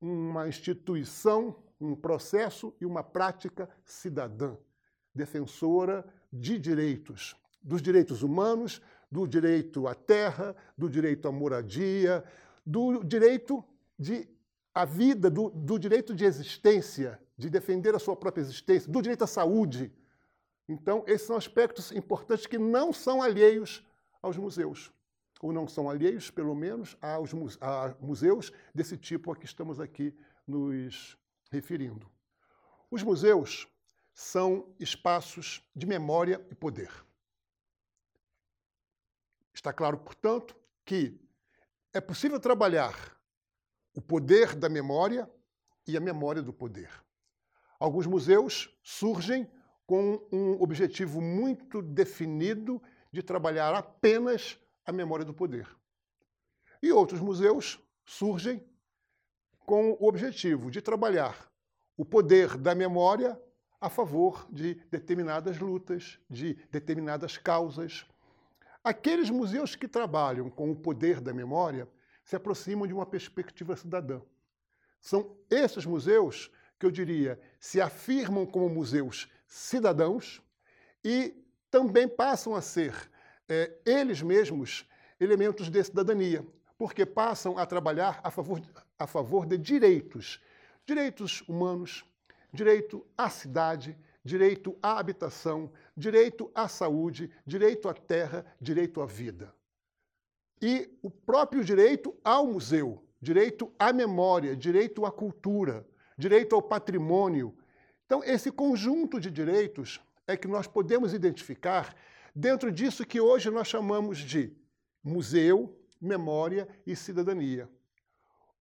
uma 0.00 0.48
instituição, 0.48 1.56
um 1.80 1.94
processo 1.94 2.74
e 2.80 2.86
uma 2.86 3.02
prática 3.04 3.68
cidadã, 3.84 4.56
defensora 5.14 6.04
de 6.32 6.58
direitos, 6.58 7.36
dos 7.62 7.80
direitos 7.80 8.22
humanos, 8.22 8.80
do 9.10 9.26
direito 9.26 9.86
à 9.86 9.94
terra, 9.94 10.54
do 10.76 10.88
direito 10.88 11.28
à 11.28 11.32
moradia, 11.32 12.24
do 12.66 13.02
direito 13.04 13.64
de 13.98 14.28
a 14.74 14.84
vida, 14.84 15.28
do, 15.28 15.50
do 15.50 15.78
direito 15.78 16.14
de 16.14 16.24
existência, 16.24 17.20
de 17.36 17.50
defender 17.50 17.94
a 17.94 17.98
sua 17.98 18.14
própria 18.14 18.42
existência, 18.42 18.90
do 18.90 19.02
direito 19.02 19.24
à 19.24 19.26
saúde, 19.26 19.92
então, 20.68 21.02
esses 21.06 21.26
são 21.26 21.36
aspectos 21.36 21.90
importantes 21.92 22.46
que 22.46 22.58
não 22.58 22.92
são 22.92 23.22
alheios 23.22 23.82
aos 24.20 24.36
museus, 24.36 24.92
ou 25.40 25.50
não 25.50 25.66
são 25.66 25.88
alheios, 25.88 26.30
pelo 26.30 26.54
menos, 26.54 26.96
aos 27.00 27.32
a 27.60 27.96
museus 28.00 28.52
desse 28.74 28.96
tipo 28.98 29.32
a 29.32 29.36
que 29.36 29.46
estamos 29.46 29.80
aqui 29.80 30.14
nos 30.46 31.16
referindo. 31.50 32.10
Os 32.90 33.02
museus 33.02 33.66
são 34.12 34.74
espaços 34.78 35.66
de 35.74 35.86
memória 35.86 36.44
e 36.50 36.54
poder. 36.54 36.90
Está 39.54 39.72
claro, 39.72 39.96
portanto, 39.98 40.54
que 40.84 41.18
é 41.94 42.00
possível 42.00 42.38
trabalhar 42.38 43.17
o 43.94 44.00
poder 44.00 44.54
da 44.54 44.68
memória 44.68 45.28
e 45.86 45.96
a 45.96 46.00
memória 46.00 46.42
do 46.42 46.52
poder. 46.52 46.90
Alguns 47.78 48.06
museus 48.06 48.76
surgem 48.82 49.50
com 49.86 50.20
um 50.30 50.60
objetivo 50.60 51.20
muito 51.20 51.80
definido 51.80 52.82
de 53.12 53.22
trabalhar 53.22 53.74
apenas 53.74 54.58
a 54.84 54.92
memória 54.92 55.24
do 55.24 55.32
poder. 55.32 55.66
E 56.82 56.92
outros 56.92 57.20
museus 57.20 57.80
surgem 58.04 58.62
com 59.64 59.92
o 59.92 60.06
objetivo 60.06 60.70
de 60.70 60.80
trabalhar 60.80 61.50
o 61.96 62.04
poder 62.04 62.56
da 62.56 62.74
memória 62.74 63.40
a 63.80 63.88
favor 63.88 64.46
de 64.50 64.74
determinadas 64.90 65.58
lutas, 65.58 66.18
de 66.28 66.54
determinadas 66.70 67.36
causas. 67.36 68.06
Aqueles 68.82 69.30
museus 69.30 69.76
que 69.76 69.86
trabalham 69.86 70.50
com 70.50 70.70
o 70.70 70.76
poder 70.76 71.20
da 71.20 71.32
memória 71.32 71.88
se 72.28 72.36
aproximam 72.36 72.86
de 72.86 72.92
uma 72.92 73.06
perspectiva 73.06 73.74
cidadã. 73.74 74.20
São 75.00 75.34
esses 75.48 75.86
museus 75.86 76.50
que 76.78 76.84
eu 76.84 76.90
diria 76.90 77.40
se 77.58 77.80
afirmam 77.80 78.44
como 78.44 78.68
museus 78.68 79.30
cidadãos 79.46 80.42
e 81.02 81.34
também 81.70 82.06
passam 82.06 82.54
a 82.54 82.60
ser 82.60 82.94
é, 83.48 83.72
eles 83.86 84.20
mesmos 84.20 84.86
elementos 85.18 85.70
de 85.70 85.82
cidadania, 85.82 86.46
porque 86.76 87.06
passam 87.06 87.56
a 87.56 87.64
trabalhar 87.64 88.20
a 88.22 88.30
favor, 88.30 88.60
a 88.98 89.06
favor 89.06 89.46
de 89.46 89.56
direitos, 89.56 90.38
direitos 90.84 91.42
humanos, 91.48 92.04
direito 92.52 93.06
à 93.16 93.30
cidade, 93.30 93.96
direito 94.22 94.76
à 94.82 94.98
habitação, 94.98 95.72
direito 95.96 96.50
à 96.54 96.68
saúde, 96.68 97.30
direito 97.46 97.88
à 97.88 97.94
terra, 97.94 98.44
direito 98.60 99.00
à 99.00 99.06
vida. 99.06 99.50
E 100.60 100.90
o 101.02 101.10
próprio 101.10 101.64
direito 101.64 102.14
ao 102.24 102.46
museu, 102.46 103.02
direito 103.20 103.72
à 103.78 103.92
memória, 103.92 104.56
direito 104.56 105.04
à 105.06 105.12
cultura, 105.12 105.86
direito 106.16 106.54
ao 106.54 106.62
patrimônio, 106.62 107.56
então, 108.08 108.24
esse 108.24 108.50
conjunto 108.50 109.20
de 109.20 109.30
direitos 109.30 110.00
é 110.26 110.34
que 110.34 110.48
nós 110.48 110.66
podemos 110.66 111.12
identificar 111.12 111.94
dentro 112.34 112.72
disso 112.72 113.04
que 113.04 113.20
hoje 113.20 113.50
nós 113.50 113.68
chamamos 113.68 114.16
de 114.16 114.50
museu, 115.04 115.78
memória 116.00 116.66
e 116.86 116.96
cidadania. 116.96 117.68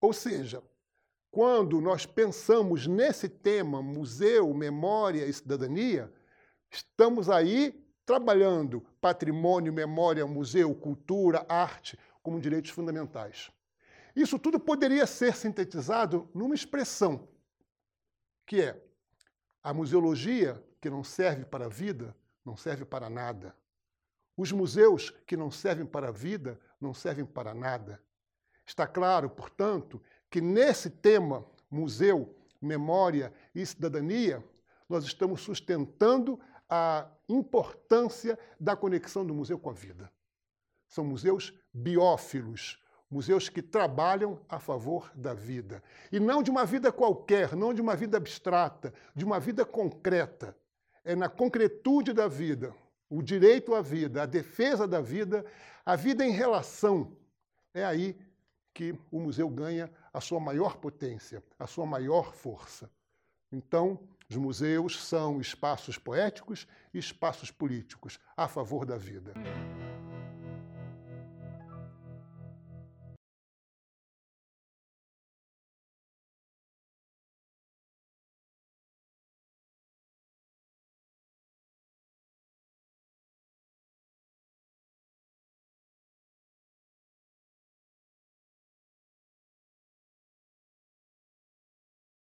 Ou 0.01 0.11
seja, 0.11 0.61
quando 1.31 1.79
nós 1.79 2.05
pensamos 2.05 2.87
nesse 2.87 3.29
tema, 3.29 3.81
museu, 3.81 4.53
memória 4.53 5.25
e 5.25 5.31
cidadania, 5.31 6.11
estamos 6.69 7.29
aí 7.29 7.86
trabalhando 8.07 8.81
patrimônio, 9.01 9.73
memória, 9.73 10.25
museu, 10.25 10.73
cultura, 10.73 11.45
arte 11.49 11.99
como 12.23 12.39
direitos 12.39 12.71
fundamentais. 12.71 13.51
Isso 14.15 14.39
tudo 14.39 14.57
poderia 14.57 15.05
ser 15.05 15.35
sintetizado 15.35 16.27
numa 16.33 16.55
expressão, 16.55 17.27
que 18.45 18.61
é 18.61 18.81
a 19.61 19.73
museologia, 19.73 20.63
que 20.79 20.89
não 20.89 21.03
serve 21.03 21.43
para 21.43 21.65
a 21.65 21.69
vida, 21.69 22.15
não 22.45 22.55
serve 22.55 22.85
para 22.85 23.09
nada. 23.09 23.53
Os 24.37 24.53
museus, 24.53 25.09
que 25.27 25.35
não 25.35 25.51
servem 25.51 25.85
para 25.85 26.07
a 26.07 26.11
vida, 26.11 26.57
não 26.79 26.93
servem 26.93 27.25
para 27.25 27.53
nada. 27.53 28.01
Está 28.65 28.87
claro, 28.87 29.29
portanto, 29.29 30.01
que 30.29 30.39
nesse 30.39 30.89
tema, 30.89 31.45
museu, 31.69 32.33
memória 32.61 33.33
e 33.53 33.65
cidadania, 33.65 34.41
nós 34.87 35.03
estamos 35.03 35.41
sustentando 35.41 36.39
a 36.69 37.07
importância 37.29 38.37
da 38.59 38.75
conexão 38.75 39.25
do 39.25 39.33
museu 39.33 39.57
com 39.57 39.69
a 39.69 39.73
vida. 39.73 40.11
São 40.87 41.03
museus 41.03 41.53
biófilos, 41.73 42.81
museus 43.09 43.49
que 43.49 43.61
trabalham 43.61 44.39
a 44.49 44.59
favor 44.59 45.11
da 45.15 45.33
vida. 45.33 45.81
E 46.11 46.19
não 46.19 46.43
de 46.43 46.51
uma 46.51 46.65
vida 46.65 46.91
qualquer, 46.91 47.55
não 47.55 47.73
de 47.73 47.81
uma 47.81 47.95
vida 47.95 48.17
abstrata, 48.17 48.93
de 49.15 49.23
uma 49.23 49.39
vida 49.39 49.65
concreta. 49.65 50.55
É 51.03 51.15
na 51.15 51.29
concretude 51.29 52.11
da 52.13 52.27
vida, 52.27 52.75
o 53.09 53.21
direito 53.21 53.73
à 53.73 53.81
vida, 53.81 54.23
a 54.23 54.25
defesa 54.25 54.87
da 54.87 54.99
vida, 54.99 55.45
a 55.85 55.95
vida 55.95 56.25
em 56.25 56.31
relação. 56.31 57.15
É 57.73 57.85
aí 57.85 58.17
que 58.73 58.93
o 59.09 59.19
museu 59.19 59.49
ganha 59.49 59.89
a 60.13 60.19
sua 60.19 60.39
maior 60.39 60.77
potência, 60.77 61.41
a 61.57 61.65
sua 61.65 61.85
maior 61.85 62.33
força. 62.33 62.91
Então, 63.51 63.99
os 64.29 64.35
museus 64.35 65.01
são 65.01 65.39
espaços 65.39 65.97
poéticos 65.97 66.67
e 66.93 66.97
espaços 66.97 67.49
políticos 67.49 68.19
a 68.35 68.47
favor 68.47 68.85
da 68.85 68.97
vida. 68.97 69.33